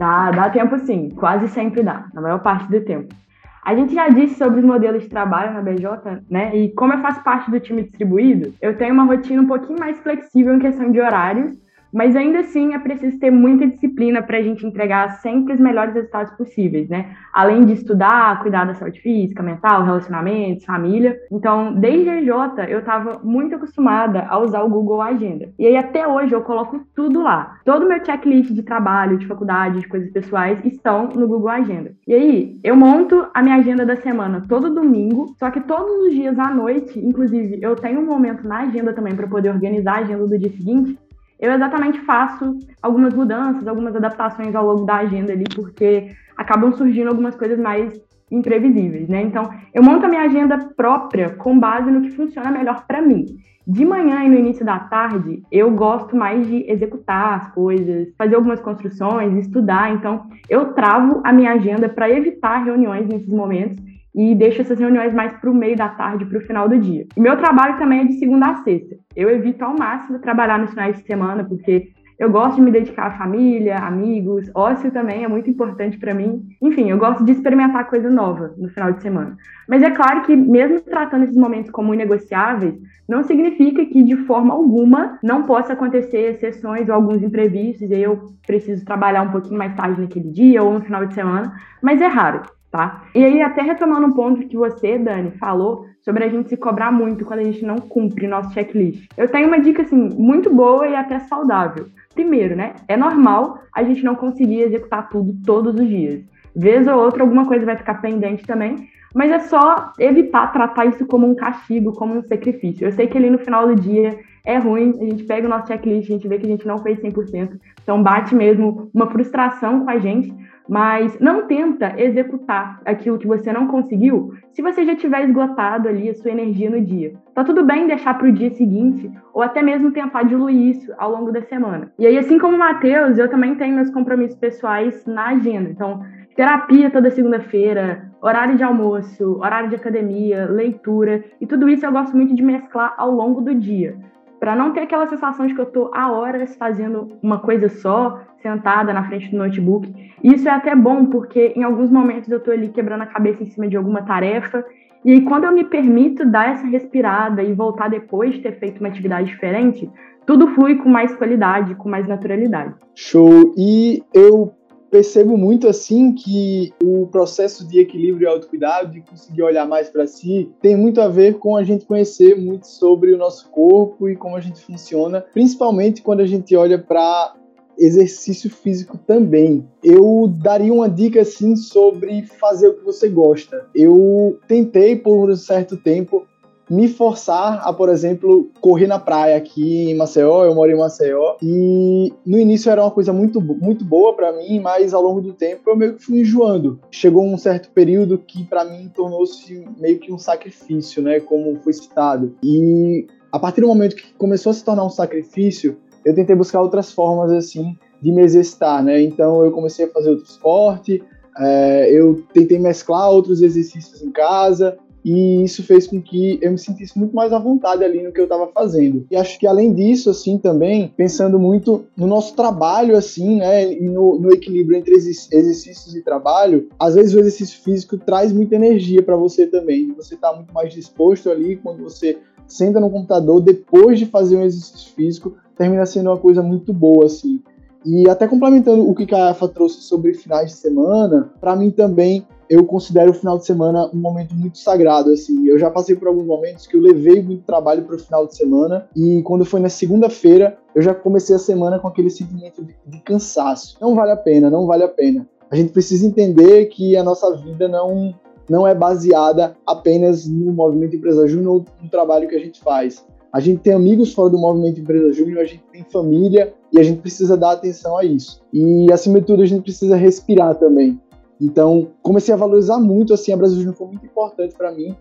Dá, 0.00 0.30
dá 0.30 0.48
tempo 0.48 0.78
sim, 0.78 1.10
quase 1.10 1.46
sempre 1.48 1.82
dá, 1.82 2.06
na 2.14 2.22
maior 2.22 2.38
parte 2.38 2.70
do 2.70 2.80
tempo. 2.80 3.14
A 3.62 3.74
gente 3.74 3.92
já 3.92 4.08
disse 4.08 4.36
sobre 4.36 4.60
os 4.60 4.64
modelos 4.64 5.02
de 5.02 5.10
trabalho 5.10 5.52
na 5.52 5.60
BJ, 5.60 6.22
né? 6.30 6.56
E 6.56 6.70
como 6.70 6.94
eu 6.94 7.00
faço 7.00 7.22
parte 7.22 7.50
do 7.50 7.60
time 7.60 7.82
distribuído, 7.82 8.54
eu 8.62 8.74
tenho 8.78 8.94
uma 8.94 9.04
rotina 9.04 9.42
um 9.42 9.46
pouquinho 9.46 9.78
mais 9.78 10.00
flexível 10.00 10.54
em 10.54 10.58
questão 10.58 10.90
de 10.90 10.98
horários 10.98 11.52
mas 11.92 12.14
ainda 12.16 12.40
assim 12.40 12.74
é 12.74 12.78
preciso 12.78 13.18
ter 13.18 13.30
muita 13.30 13.66
disciplina 13.66 14.22
para 14.22 14.38
a 14.38 14.42
gente 14.42 14.66
entregar 14.66 15.20
sempre 15.20 15.54
os 15.54 15.60
melhores 15.60 15.94
resultados 15.94 16.32
possíveis, 16.34 16.88
né? 16.88 17.16
Além 17.32 17.64
de 17.64 17.74
estudar, 17.74 18.40
cuidar 18.40 18.64
da 18.64 18.74
saúde 18.74 19.00
física, 19.00 19.42
mental, 19.42 19.84
relacionamentos, 19.84 20.64
família. 20.64 21.18
Então, 21.30 21.74
desde 21.74 22.08
a 22.08 22.22
J, 22.22 22.64
eu 22.64 22.80
estava 22.80 23.20
muito 23.22 23.54
acostumada 23.54 24.26
a 24.28 24.38
usar 24.38 24.62
o 24.62 24.68
Google 24.68 25.02
Agenda. 25.02 25.48
E 25.58 25.66
aí 25.66 25.76
até 25.76 26.06
hoje 26.06 26.32
eu 26.32 26.42
coloco 26.42 26.80
tudo 26.94 27.22
lá. 27.22 27.58
Todo 27.64 27.84
o 27.84 27.88
meu 27.88 28.04
checklist 28.04 28.52
de 28.52 28.62
trabalho, 28.62 29.18
de 29.18 29.26
faculdade, 29.26 29.80
de 29.80 29.88
coisas 29.88 30.10
pessoais 30.10 30.64
estão 30.64 31.08
no 31.08 31.26
Google 31.26 31.48
Agenda. 31.48 31.92
E 32.06 32.14
aí 32.14 32.60
eu 32.62 32.76
monto 32.76 33.26
a 33.34 33.42
minha 33.42 33.56
agenda 33.56 33.84
da 33.84 33.96
semana 33.96 34.44
todo 34.48 34.74
domingo, 34.74 35.34
só 35.38 35.50
que 35.50 35.60
todos 35.60 36.06
os 36.06 36.14
dias 36.14 36.38
à 36.38 36.50
noite, 36.50 36.98
inclusive, 36.98 37.58
eu 37.62 37.76
tenho 37.76 38.00
um 38.00 38.06
momento 38.06 38.46
na 38.46 38.60
agenda 38.60 38.92
também 38.92 39.14
para 39.14 39.26
poder 39.26 39.50
organizar 39.50 39.96
a 39.96 40.00
agenda 40.00 40.26
do 40.26 40.38
dia 40.38 40.50
seguinte 40.50 40.98
eu 41.40 41.52
exatamente 41.52 41.98
faço 42.00 42.58
algumas 42.82 43.14
mudanças, 43.14 43.66
algumas 43.66 43.96
adaptações 43.96 44.54
ao 44.54 44.66
longo 44.66 44.84
da 44.84 44.96
agenda 44.96 45.32
ali, 45.32 45.44
porque 45.54 46.10
acabam 46.36 46.72
surgindo 46.72 47.08
algumas 47.08 47.34
coisas 47.34 47.58
mais 47.58 47.92
imprevisíveis, 48.30 49.08
né? 49.08 49.22
Então, 49.22 49.50
eu 49.74 49.82
monto 49.82 50.06
a 50.06 50.08
minha 50.08 50.22
agenda 50.22 50.58
própria 50.76 51.30
com 51.30 51.58
base 51.58 51.90
no 51.90 52.02
que 52.02 52.10
funciona 52.10 52.50
melhor 52.50 52.84
para 52.86 53.02
mim. 53.02 53.26
De 53.66 53.84
manhã 53.84 54.24
e 54.24 54.28
no 54.28 54.36
início 54.36 54.64
da 54.64 54.78
tarde, 54.78 55.42
eu 55.50 55.70
gosto 55.70 56.16
mais 56.16 56.46
de 56.46 56.64
executar 56.70 57.38
as 57.38 57.52
coisas, 57.52 58.08
fazer 58.16 58.34
algumas 58.34 58.60
construções, 58.60 59.36
estudar. 59.36 59.92
Então, 59.92 60.26
eu 60.48 60.72
travo 60.72 61.20
a 61.24 61.32
minha 61.32 61.52
agenda 61.52 61.88
para 61.88 62.10
evitar 62.10 62.64
reuniões 62.64 63.06
nesses 63.06 63.28
momentos 63.28 63.76
e 64.20 64.34
deixo 64.34 64.60
essas 64.60 64.78
reuniões 64.78 65.14
mais 65.14 65.32
para 65.32 65.50
o 65.50 65.54
meio 65.54 65.74
da 65.74 65.88
tarde, 65.88 66.26
para 66.26 66.36
o 66.36 66.42
final 66.42 66.68
do 66.68 66.78
dia. 66.78 67.06
E 67.16 67.20
meu 67.20 67.38
trabalho 67.38 67.78
também 67.78 68.00
é 68.00 68.04
de 68.04 68.18
segunda 68.18 68.48
a 68.48 68.54
sexta. 68.56 68.94
Eu 69.16 69.30
evito 69.30 69.64
ao 69.64 69.74
máximo 69.74 70.18
trabalhar 70.18 70.58
nos 70.58 70.68
finais 70.68 70.98
de 70.98 71.04
semana, 71.04 71.42
porque 71.42 71.88
eu 72.18 72.30
gosto 72.30 72.56
de 72.56 72.60
me 72.60 72.70
dedicar 72.70 73.06
à 73.06 73.10
família, 73.12 73.76
amigos, 73.76 74.50
ócio 74.54 74.90
também 74.90 75.24
é 75.24 75.28
muito 75.28 75.48
importante 75.48 75.96
para 75.96 76.12
mim. 76.12 76.42
Enfim, 76.60 76.90
eu 76.90 76.98
gosto 76.98 77.24
de 77.24 77.32
experimentar 77.32 77.88
coisa 77.88 78.10
nova 78.10 78.54
no 78.58 78.68
final 78.68 78.92
de 78.92 79.00
semana. 79.00 79.38
Mas 79.66 79.82
é 79.82 79.90
claro 79.90 80.20
que, 80.24 80.36
mesmo 80.36 80.82
tratando 80.82 81.24
esses 81.24 81.36
momentos 81.38 81.70
como 81.70 81.94
inegociáveis, 81.94 82.74
não 83.08 83.22
significa 83.22 83.86
que 83.86 84.02
de 84.02 84.18
forma 84.26 84.52
alguma 84.52 85.18
não 85.22 85.44
possa 85.44 85.72
acontecer 85.72 86.34
exceções 86.34 86.90
ou 86.90 86.94
alguns 86.94 87.22
imprevistos, 87.22 87.90
e 87.90 88.02
eu 88.02 88.34
preciso 88.46 88.84
trabalhar 88.84 89.22
um 89.22 89.30
pouquinho 89.30 89.56
mais 89.56 89.74
tarde 89.74 89.98
naquele 89.98 90.30
dia 90.30 90.62
ou 90.62 90.74
no 90.74 90.82
final 90.82 91.06
de 91.06 91.14
semana, 91.14 91.54
mas 91.82 92.02
é 92.02 92.06
raro 92.06 92.42
tá? 92.70 93.02
E 93.14 93.24
aí, 93.24 93.42
até 93.42 93.62
retomando 93.62 94.06
um 94.06 94.12
ponto 94.12 94.46
que 94.46 94.56
você, 94.56 94.98
Dani, 94.98 95.32
falou 95.32 95.86
sobre 96.02 96.24
a 96.24 96.28
gente 96.28 96.48
se 96.48 96.56
cobrar 96.56 96.92
muito 96.92 97.24
quando 97.24 97.40
a 97.40 97.44
gente 97.44 97.64
não 97.64 97.76
cumpre 97.76 98.26
nosso 98.26 98.52
checklist. 98.52 99.06
Eu 99.16 99.28
tenho 99.28 99.48
uma 99.48 99.60
dica, 99.60 99.82
assim, 99.82 99.96
muito 99.96 100.54
boa 100.54 100.86
e 100.86 100.94
até 100.94 101.18
saudável. 101.20 101.86
Primeiro, 102.14 102.56
né? 102.56 102.74
É 102.88 102.96
normal 102.96 103.58
a 103.74 103.82
gente 103.82 104.04
não 104.04 104.14
conseguir 104.14 104.62
executar 104.62 105.08
tudo 105.08 105.34
todos 105.44 105.74
os 105.74 105.88
dias. 105.88 106.22
Vez 106.54 106.86
ou 106.86 106.98
outra, 106.98 107.22
alguma 107.22 107.46
coisa 107.46 107.64
vai 107.64 107.76
ficar 107.76 108.00
pendente 108.00 108.44
também, 108.44 108.88
mas 109.14 109.30
é 109.30 109.38
só 109.40 109.92
evitar 109.98 110.52
tratar 110.52 110.86
isso 110.86 111.06
como 111.06 111.28
um 111.28 111.34
castigo, 111.34 111.92
como 111.92 112.16
um 112.16 112.22
sacrifício. 112.22 112.86
Eu 112.86 112.92
sei 112.92 113.06
que 113.06 113.16
ali 113.16 113.30
no 113.30 113.38
final 113.38 113.68
do 113.68 113.74
dia 113.74 114.18
é 114.44 114.58
ruim, 114.58 114.94
a 115.00 115.04
gente 115.04 115.24
pega 115.24 115.46
o 115.46 115.50
nosso 115.50 115.68
checklist, 115.68 116.08
a 116.08 116.12
gente 116.12 116.28
vê 116.28 116.38
que 116.38 116.46
a 116.46 116.48
gente 116.48 116.66
não 116.66 116.78
fez 116.78 116.98
100%, 117.00 117.58
então 117.82 118.02
bate 118.02 118.34
mesmo 118.34 118.90
uma 118.92 119.06
frustração 119.06 119.84
com 119.84 119.90
a 119.90 119.98
gente, 119.98 120.32
mas 120.70 121.18
não 121.18 121.48
tenta 121.48 122.00
executar 122.00 122.80
aquilo 122.84 123.18
que 123.18 123.26
você 123.26 123.52
não 123.52 123.66
conseguiu 123.66 124.34
se 124.52 124.62
você 124.62 124.84
já 124.84 124.94
tiver 124.94 125.24
esgotado 125.24 125.88
ali 125.88 126.08
a 126.08 126.14
sua 126.14 126.30
energia 126.30 126.70
no 126.70 126.80
dia. 126.80 127.12
Tá 127.34 127.42
tudo 127.42 127.64
bem 127.64 127.88
deixar 127.88 128.16
para 128.16 128.28
o 128.28 128.32
dia 128.32 128.50
seguinte 128.50 129.10
ou 129.34 129.42
até 129.42 129.62
mesmo 129.62 129.90
tentar 129.90 130.22
diluir 130.22 130.76
isso 130.76 130.92
ao 130.96 131.10
longo 131.10 131.32
da 131.32 131.42
semana. 131.42 131.90
E 131.98 132.06
aí, 132.06 132.16
assim 132.16 132.38
como 132.38 132.54
o 132.54 132.58
Matheus, 132.58 133.18
eu 133.18 133.28
também 133.28 133.56
tenho 133.56 133.74
meus 133.74 133.90
compromissos 133.90 134.38
pessoais 134.38 135.04
na 135.06 135.30
agenda. 135.30 135.68
Então, 135.68 136.04
terapia 136.36 136.88
toda 136.88 137.10
segunda-feira, 137.10 138.08
horário 138.22 138.56
de 138.56 138.62
almoço, 138.62 139.40
horário 139.40 139.70
de 139.70 139.74
academia, 139.74 140.46
leitura, 140.46 141.24
e 141.40 141.46
tudo 141.48 141.68
isso 141.68 141.84
eu 141.84 141.90
gosto 141.90 142.16
muito 142.16 142.32
de 142.32 142.44
mesclar 142.44 142.94
ao 142.96 143.10
longo 143.10 143.40
do 143.40 143.52
dia, 143.56 143.96
para 144.40 144.56
não 144.56 144.72
ter 144.72 144.80
aquela 144.80 145.06
sensação 145.06 145.46
de 145.46 145.54
que 145.54 145.60
eu 145.60 145.66
estou 145.66 145.90
há 145.94 146.10
horas 146.10 146.56
fazendo 146.56 147.12
uma 147.22 147.38
coisa 147.38 147.68
só, 147.68 148.20
sentada 148.42 148.92
na 148.92 149.06
frente 149.06 149.30
do 149.30 149.36
notebook. 149.36 149.92
Isso 150.24 150.48
é 150.48 150.50
até 150.50 150.74
bom, 150.74 151.04
porque 151.04 151.52
em 151.54 151.62
alguns 151.62 151.90
momentos 151.90 152.30
eu 152.30 152.38
estou 152.38 152.54
ali 152.54 152.68
quebrando 152.68 153.02
a 153.02 153.06
cabeça 153.06 153.42
em 153.42 153.46
cima 153.46 153.68
de 153.68 153.76
alguma 153.76 154.02
tarefa, 154.02 154.64
e 155.04 155.12
aí 155.12 155.20
quando 155.22 155.44
eu 155.44 155.52
me 155.52 155.64
permito 155.64 156.24
dar 156.24 156.54
essa 156.54 156.66
respirada 156.66 157.42
e 157.42 157.52
voltar 157.52 157.88
depois 157.88 158.34
de 158.34 158.40
ter 158.40 158.58
feito 158.58 158.80
uma 158.80 158.88
atividade 158.88 159.28
diferente, 159.28 159.90
tudo 160.26 160.48
flui 160.48 160.76
com 160.76 160.88
mais 160.88 161.14
qualidade, 161.14 161.74
com 161.74 161.88
mais 161.88 162.08
naturalidade. 162.08 162.74
Show! 162.94 163.54
E 163.56 164.02
eu 164.14 164.54
percebo 164.90 165.36
muito 165.36 165.68
assim 165.68 166.12
que 166.12 166.72
o 166.82 167.06
processo 167.06 167.66
de 167.66 167.78
equilíbrio 167.78 168.26
e 168.26 168.28
autocuidado, 168.28 168.92
de 168.92 169.00
conseguir 169.00 169.42
olhar 169.42 169.66
mais 169.66 169.88
para 169.88 170.06
si, 170.06 170.50
tem 170.60 170.76
muito 170.76 171.00
a 171.00 171.08
ver 171.08 171.38
com 171.38 171.56
a 171.56 171.62
gente 171.62 171.84
conhecer 171.84 172.36
muito 172.36 172.66
sobre 172.66 173.12
o 173.12 173.18
nosso 173.18 173.48
corpo 173.50 174.08
e 174.08 174.16
como 174.16 174.36
a 174.36 174.40
gente 174.40 174.60
funciona, 174.60 175.24
principalmente 175.32 176.02
quando 176.02 176.20
a 176.20 176.26
gente 176.26 176.56
olha 176.56 176.78
para 176.78 177.34
exercício 177.78 178.50
físico 178.50 178.98
também. 178.98 179.66
Eu 179.82 180.30
daria 180.42 180.72
uma 180.72 180.88
dica 180.88 181.22
assim 181.22 181.56
sobre 181.56 182.22
fazer 182.22 182.68
o 182.68 182.74
que 182.74 182.84
você 182.84 183.08
gosta. 183.08 183.66
Eu 183.74 184.38
tentei 184.46 184.96
por 184.96 185.30
um 185.30 185.36
certo 185.36 185.78
tempo 185.78 186.26
me 186.70 186.86
forçar 186.86 187.60
a, 187.66 187.72
por 187.72 187.88
exemplo, 187.88 188.48
correr 188.60 188.86
na 188.86 188.98
praia 188.98 189.36
aqui 189.36 189.90
em 189.90 189.94
Maceió, 189.96 190.44
eu 190.44 190.54
moro 190.54 190.70
em 190.70 190.78
Maceió, 190.78 191.34
e 191.42 192.12
no 192.24 192.38
início 192.38 192.70
era 192.70 192.82
uma 192.82 192.92
coisa 192.92 193.12
muito, 193.12 193.40
muito 193.40 193.84
boa 193.84 194.14
para 194.14 194.32
mim, 194.32 194.60
mas 194.60 194.94
ao 194.94 195.02
longo 195.02 195.20
do 195.20 195.32
tempo 195.32 195.68
eu 195.68 195.76
meio 195.76 195.94
que 195.94 196.04
fui 196.04 196.20
enjoando. 196.20 196.78
Chegou 196.90 197.24
um 197.24 197.36
certo 197.36 197.70
período 197.70 198.18
que 198.18 198.44
para 198.44 198.64
mim 198.64 198.88
tornou-se 198.94 199.64
meio 199.78 199.98
que 199.98 200.12
um 200.12 200.18
sacrifício, 200.18 201.02
né, 201.02 201.18
como 201.18 201.56
foi 201.56 201.72
citado. 201.72 202.36
E 202.42 203.06
a 203.32 203.38
partir 203.38 203.62
do 203.62 203.66
momento 203.66 203.96
que 203.96 204.12
começou 204.14 204.50
a 204.50 204.54
se 204.54 204.64
tornar 204.64 204.84
um 204.84 204.90
sacrifício, 204.90 205.76
eu 206.04 206.14
tentei 206.14 206.36
buscar 206.36 206.62
outras 206.62 206.92
formas 206.92 207.32
assim 207.32 207.76
de 208.00 208.12
me 208.12 208.22
exercitar, 208.22 208.82
né? 208.82 209.02
Então 209.02 209.44
eu 209.44 209.50
comecei 209.52 209.84
a 209.84 209.88
fazer 209.88 210.10
outro 210.10 210.24
esporte, 210.24 211.02
é, 211.38 211.90
eu 211.90 212.22
tentei 212.32 212.58
mesclar 212.58 213.10
outros 213.10 213.42
exercícios 213.42 214.02
em 214.02 214.10
casa, 214.10 214.78
e 215.04 215.42
isso 215.42 215.62
fez 215.62 215.86
com 215.86 216.00
que 216.00 216.38
eu 216.42 216.52
me 216.52 216.58
sentisse 216.58 216.98
muito 216.98 217.14
mais 217.14 217.32
à 217.32 217.38
vontade 217.38 217.82
ali 217.82 218.02
no 218.02 218.12
que 218.12 218.20
eu 218.20 218.24
estava 218.24 218.46
fazendo. 218.48 219.06
E 219.10 219.16
acho 219.16 219.38
que 219.38 219.46
além 219.46 219.72
disso, 219.72 220.10
assim, 220.10 220.38
também, 220.38 220.92
pensando 220.96 221.38
muito 221.38 221.84
no 221.96 222.06
nosso 222.06 222.34
trabalho, 222.34 222.96
assim, 222.96 223.36
né, 223.36 223.72
e 223.72 223.88
no, 223.88 224.18
no 224.18 224.32
equilíbrio 224.32 224.78
entre 224.78 224.94
exercícios 224.94 225.94
e 225.94 226.02
trabalho, 226.02 226.68
às 226.78 226.94
vezes 226.94 227.14
o 227.14 227.18
exercício 227.18 227.62
físico 227.62 227.96
traz 227.96 228.32
muita 228.32 228.56
energia 228.56 229.02
para 229.02 229.16
você 229.16 229.46
também. 229.46 229.92
Você 229.94 230.14
está 230.14 230.34
muito 230.34 230.52
mais 230.52 230.72
disposto 230.72 231.30
ali 231.30 231.56
quando 231.56 231.82
você 231.82 232.18
senta 232.46 232.80
no 232.80 232.90
computador 232.90 233.40
depois 233.40 233.98
de 233.98 234.06
fazer 234.06 234.36
um 234.36 234.44
exercício 234.44 234.92
físico, 234.94 235.36
termina 235.56 235.86
sendo 235.86 236.10
uma 236.10 236.18
coisa 236.18 236.42
muito 236.42 236.72
boa, 236.72 237.06
assim. 237.06 237.40
E 237.84 238.08
até 238.10 238.28
complementando 238.28 238.88
o 238.88 238.94
que 238.94 239.14
a 239.14 239.30
AFA 239.30 239.48
trouxe 239.48 239.82
sobre 239.82 240.12
finais 240.12 240.50
de 240.50 240.56
semana, 240.56 241.32
para 241.40 241.56
mim 241.56 241.70
também 241.70 242.26
eu 242.50 242.66
considero 242.66 243.12
o 243.12 243.14
final 243.14 243.38
de 243.38 243.46
semana 243.46 243.88
um 243.94 243.96
momento 243.96 244.34
muito 244.34 244.58
sagrado, 244.58 245.12
assim. 245.12 245.46
Eu 245.46 245.56
já 245.56 245.70
passei 245.70 245.94
por 245.94 246.08
alguns 246.08 246.26
momentos 246.26 246.66
que 246.66 246.76
eu 246.76 246.80
levei 246.80 247.22
muito 247.22 247.44
trabalho 247.44 247.84
para 247.84 247.94
o 247.94 247.98
final 247.98 248.26
de 248.26 248.36
semana 248.36 248.88
e 248.96 249.22
quando 249.22 249.44
foi 249.44 249.60
na 249.60 249.68
segunda-feira, 249.68 250.58
eu 250.74 250.82
já 250.82 250.92
comecei 250.92 251.36
a 251.36 251.38
semana 251.38 251.78
com 251.78 251.86
aquele 251.86 252.10
sentimento 252.10 252.64
de, 252.64 252.74
de, 252.84 253.00
cansaço. 253.02 253.76
Não 253.80 253.94
vale 253.94 254.10
a 254.10 254.16
pena, 254.16 254.50
não 254.50 254.66
vale 254.66 254.82
a 254.82 254.88
pena. 254.88 255.28
A 255.48 255.54
gente 255.54 255.72
precisa 255.72 256.04
entender 256.04 256.66
que 256.66 256.96
a 256.96 257.04
nossa 257.04 257.36
vida 257.36 257.68
não 257.68 258.12
não 258.48 258.66
é 258.66 258.74
baseada 258.74 259.56
apenas 259.64 260.26
no 260.26 260.52
movimento 260.52 260.96
Empresa 260.96 261.28
Júnior 261.28 261.54
ou 261.54 261.64
no 261.80 261.88
trabalho 261.88 262.28
que 262.28 262.34
a 262.34 262.40
gente 262.40 262.60
faz. 262.60 263.06
A 263.32 263.38
gente 263.38 263.60
tem 263.60 263.72
amigos 263.72 264.12
fora 264.12 264.28
do 264.28 264.36
movimento 264.36 264.80
Empresa 264.80 265.12
Júnior, 265.12 265.38
a 265.38 265.44
gente 265.44 265.62
tem 265.70 265.86
família 265.88 266.52
e 266.72 266.80
a 266.80 266.82
gente 266.82 267.00
precisa 267.00 267.36
dar 267.36 267.52
atenção 267.52 267.96
a 267.96 268.04
isso. 268.04 268.42
E 268.52 268.92
acima 268.92 269.20
de 269.20 269.26
tudo, 269.26 269.40
a 269.40 269.46
gente 269.46 269.62
precisa 269.62 269.94
respirar 269.94 270.56
também. 270.56 271.00
Então, 271.40 271.88
comecei 272.02 272.34
a 272.34 272.36
valorizar 272.36 272.78
muito, 272.78 273.14
assim, 273.14 273.32
a 273.32 273.36
Brasil 273.36 273.72
foi 273.72 273.86
muito 273.86 274.04
importante 274.04 274.54
para 274.54 274.70
mim 274.70 274.94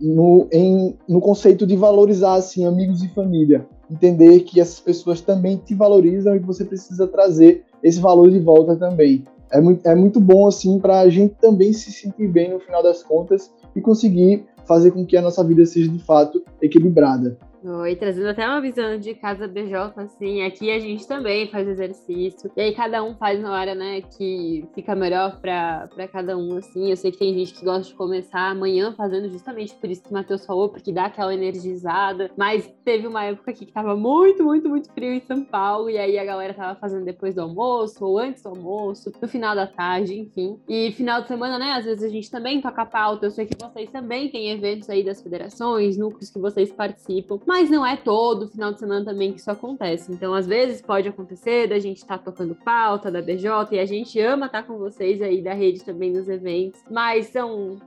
no, 0.00 0.46
em, 0.52 0.94
no 1.08 1.20
conceito 1.20 1.66
de 1.66 1.76
valorizar, 1.76 2.34
assim, 2.34 2.66
amigos 2.66 3.02
e 3.02 3.08
família. 3.08 3.66
Entender 3.90 4.40
que 4.40 4.60
essas 4.60 4.80
pessoas 4.80 5.20
também 5.20 5.56
te 5.56 5.74
valorizam 5.74 6.36
e 6.36 6.40
que 6.40 6.46
você 6.46 6.64
precisa 6.64 7.06
trazer 7.06 7.64
esse 7.82 7.98
valor 7.98 8.30
de 8.30 8.38
volta 8.38 8.76
também. 8.76 9.24
É 9.50 9.60
muito, 9.60 9.86
é 9.86 9.94
muito 9.94 10.20
bom, 10.20 10.46
assim, 10.46 10.78
para 10.78 11.00
a 11.00 11.08
gente 11.08 11.34
também 11.40 11.72
se 11.72 11.92
sentir 11.92 12.28
bem 12.28 12.50
no 12.50 12.60
final 12.60 12.82
das 12.82 13.02
contas 13.02 13.50
e 13.74 13.80
conseguir 13.80 14.44
fazer 14.64 14.90
com 14.90 15.06
que 15.06 15.16
a 15.16 15.22
nossa 15.22 15.42
vida 15.44 15.64
seja 15.64 15.88
de 15.88 16.00
fato 16.00 16.42
equilibrada. 16.60 17.38
Oi, 17.64 17.96
trazendo 17.96 18.28
até 18.28 18.46
uma 18.46 18.60
visão 18.60 18.98
de 18.98 19.14
casa 19.14 19.48
BJ, 19.48 19.92
assim, 19.96 20.42
aqui 20.42 20.70
a 20.70 20.78
gente 20.78 21.08
também 21.08 21.48
faz 21.48 21.66
exercício, 21.66 22.50
e 22.54 22.60
aí 22.60 22.74
cada 22.74 23.02
um 23.02 23.16
faz 23.16 23.40
na 23.40 23.50
hora, 23.50 23.74
né, 23.74 24.02
que 24.02 24.68
fica 24.74 24.94
melhor 24.94 25.40
pra, 25.40 25.88
cada 26.12 26.36
um, 26.36 26.56
assim, 26.58 26.90
eu 26.90 26.96
sei 26.96 27.10
que 27.10 27.18
tem 27.18 27.34
gente 27.34 27.54
que 27.54 27.64
gosta 27.64 27.90
de 27.90 27.94
começar 27.94 28.50
amanhã 28.50 28.92
fazendo 28.92 29.28
justamente 29.30 29.74
por 29.74 29.90
isso 29.90 30.02
que 30.02 30.10
o 30.10 30.12
Matheus 30.12 30.44
falou, 30.44 30.68
porque 30.68 30.92
dá 30.92 31.06
aquela 31.06 31.34
energizada, 31.34 32.30
mas 32.36 32.70
teve 32.84 33.06
uma 33.06 33.24
época 33.24 33.50
aqui 33.50 33.64
que 33.64 33.72
tava 33.72 33.96
muito, 33.96 34.44
muito, 34.44 34.68
muito 34.68 34.92
frio 34.92 35.14
em 35.14 35.20
São 35.20 35.42
Paulo, 35.42 35.88
e 35.88 35.96
aí 35.96 36.18
a 36.18 36.24
galera 36.24 36.52
tava 36.52 36.78
fazendo 36.78 37.04
depois 37.04 37.34
do 37.34 37.40
almoço, 37.40 38.04
ou 38.04 38.18
antes 38.18 38.42
do 38.42 38.50
almoço, 38.50 39.10
no 39.20 39.26
final 39.26 39.56
da 39.56 39.66
tarde, 39.66 40.14
enfim, 40.14 40.60
e 40.68 40.92
final 40.92 41.22
de 41.22 41.28
semana, 41.28 41.58
né, 41.58 41.72
às 41.72 41.86
vezes 41.86 42.04
a 42.04 42.08
gente 42.08 42.30
também 42.30 42.60
toca 42.60 42.84
pauta, 42.84 43.26
eu 43.26 43.30
sei 43.30 43.46
que 43.46 43.56
vocês 43.58 43.90
também 43.90 44.30
têm 44.30 44.50
eventos 44.50 44.90
aí 44.90 45.02
das 45.02 45.22
federações, 45.22 45.96
núcleos 45.96 46.30
que 46.30 46.38
vocês 46.38 46.70
participam, 46.70 47.38
mas 47.46 47.70
não 47.70 47.86
é 47.86 47.96
todo 47.96 48.48
final 48.48 48.72
de 48.72 48.80
semana 48.80 49.04
também 49.04 49.32
que 49.32 49.40
isso 49.40 49.50
acontece. 49.50 50.12
Então, 50.12 50.34
às 50.34 50.46
vezes 50.46 50.82
pode 50.82 51.08
acontecer 51.08 51.68
da 51.68 51.78
gente 51.78 51.98
estar 51.98 52.18
tá 52.18 52.24
tocando 52.24 52.54
pauta 52.54 53.10
da 53.10 53.22
BJ 53.22 53.48
e 53.72 53.78
a 53.78 53.86
gente 53.86 54.18
ama 54.20 54.46
estar 54.46 54.62
tá 54.62 54.68
com 54.68 54.78
vocês 54.78 55.22
aí 55.22 55.40
da 55.40 55.54
rede 55.54 55.84
também 55.84 56.10
nos 56.10 56.28
eventos, 56.28 56.82
mas 56.90 57.26
são 57.26 57.78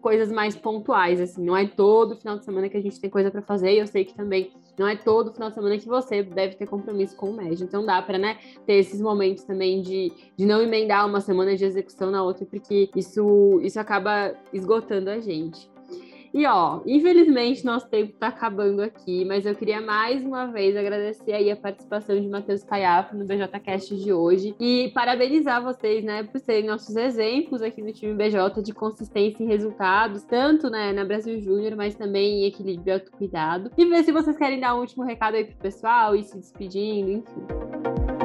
coisas 0.00 0.32
mais 0.32 0.56
pontuais, 0.56 1.20
assim, 1.20 1.44
não 1.44 1.56
é 1.56 1.66
todo 1.66 2.16
final 2.16 2.38
de 2.38 2.44
semana 2.44 2.68
que 2.68 2.76
a 2.76 2.82
gente 2.82 3.00
tem 3.00 3.10
coisa 3.10 3.30
para 3.30 3.42
fazer 3.42 3.74
e 3.74 3.78
eu 3.78 3.86
sei 3.86 4.04
que 4.04 4.14
também 4.14 4.50
não 4.78 4.88
é 4.88 4.96
todo 4.96 5.32
final 5.32 5.48
de 5.48 5.54
semana 5.54 5.78
que 5.78 5.86
você 5.86 6.22
deve 6.22 6.56
ter 6.56 6.66
compromisso 6.66 7.16
com 7.16 7.30
o 7.30 7.36
médio. 7.36 7.64
Então 7.64 7.84
dá 7.84 8.00
para, 8.00 8.18
né, 8.18 8.38
ter 8.66 8.74
esses 8.74 9.00
momentos 9.00 9.44
também 9.44 9.82
de, 9.82 10.12
de 10.36 10.46
não 10.46 10.62
emendar 10.62 11.06
uma 11.06 11.20
semana 11.20 11.54
de 11.54 11.64
execução 11.64 12.10
na 12.10 12.22
outra, 12.22 12.46
porque 12.46 12.88
isso, 12.96 13.60
isso 13.62 13.78
acaba 13.78 14.34
esgotando 14.52 15.10
a 15.10 15.20
gente. 15.20 15.70
E 16.34 16.46
ó, 16.46 16.80
infelizmente 16.86 17.64
nosso 17.64 17.88
tempo 17.88 18.12
está 18.12 18.28
acabando 18.28 18.80
aqui, 18.80 19.24
mas 19.24 19.44
eu 19.44 19.54
queria 19.54 19.80
mais 19.80 20.24
uma 20.24 20.46
vez 20.46 20.74
agradecer 20.76 21.32
aí 21.32 21.50
a 21.50 21.56
participação 21.56 22.18
de 22.18 22.26
Matheus 22.26 22.64
Caiafa 22.64 23.14
no 23.14 23.26
BJCast 23.26 23.94
de 23.96 24.12
hoje 24.12 24.54
e 24.58 24.90
parabenizar 24.94 25.62
vocês, 25.62 26.02
né, 26.02 26.22
por 26.22 26.40
serem 26.40 26.66
nossos 26.66 26.96
exemplos 26.96 27.60
aqui 27.60 27.82
no 27.82 27.92
time 27.92 28.14
BJ 28.14 28.62
de 28.62 28.72
consistência 28.72 29.42
em 29.44 29.46
resultados, 29.46 30.22
tanto 30.24 30.70
né, 30.70 30.92
na 30.92 31.04
Brasil 31.04 31.38
Júnior, 31.40 31.76
mas 31.76 31.94
também 31.94 32.42
em 32.42 32.46
equilíbrio 32.46 32.92
e 32.92 32.94
autocuidado. 32.94 33.70
E 33.76 33.84
ver 33.84 34.02
se 34.02 34.12
vocês 34.12 34.36
querem 34.36 34.58
dar 34.58 34.74
um 34.74 34.80
último 34.80 35.04
recado 35.04 35.34
aí 35.34 35.44
pro 35.44 35.56
pessoal 35.56 36.16
e 36.16 36.22
se 36.22 36.38
despedindo, 36.38 37.10
enfim. 37.10 38.21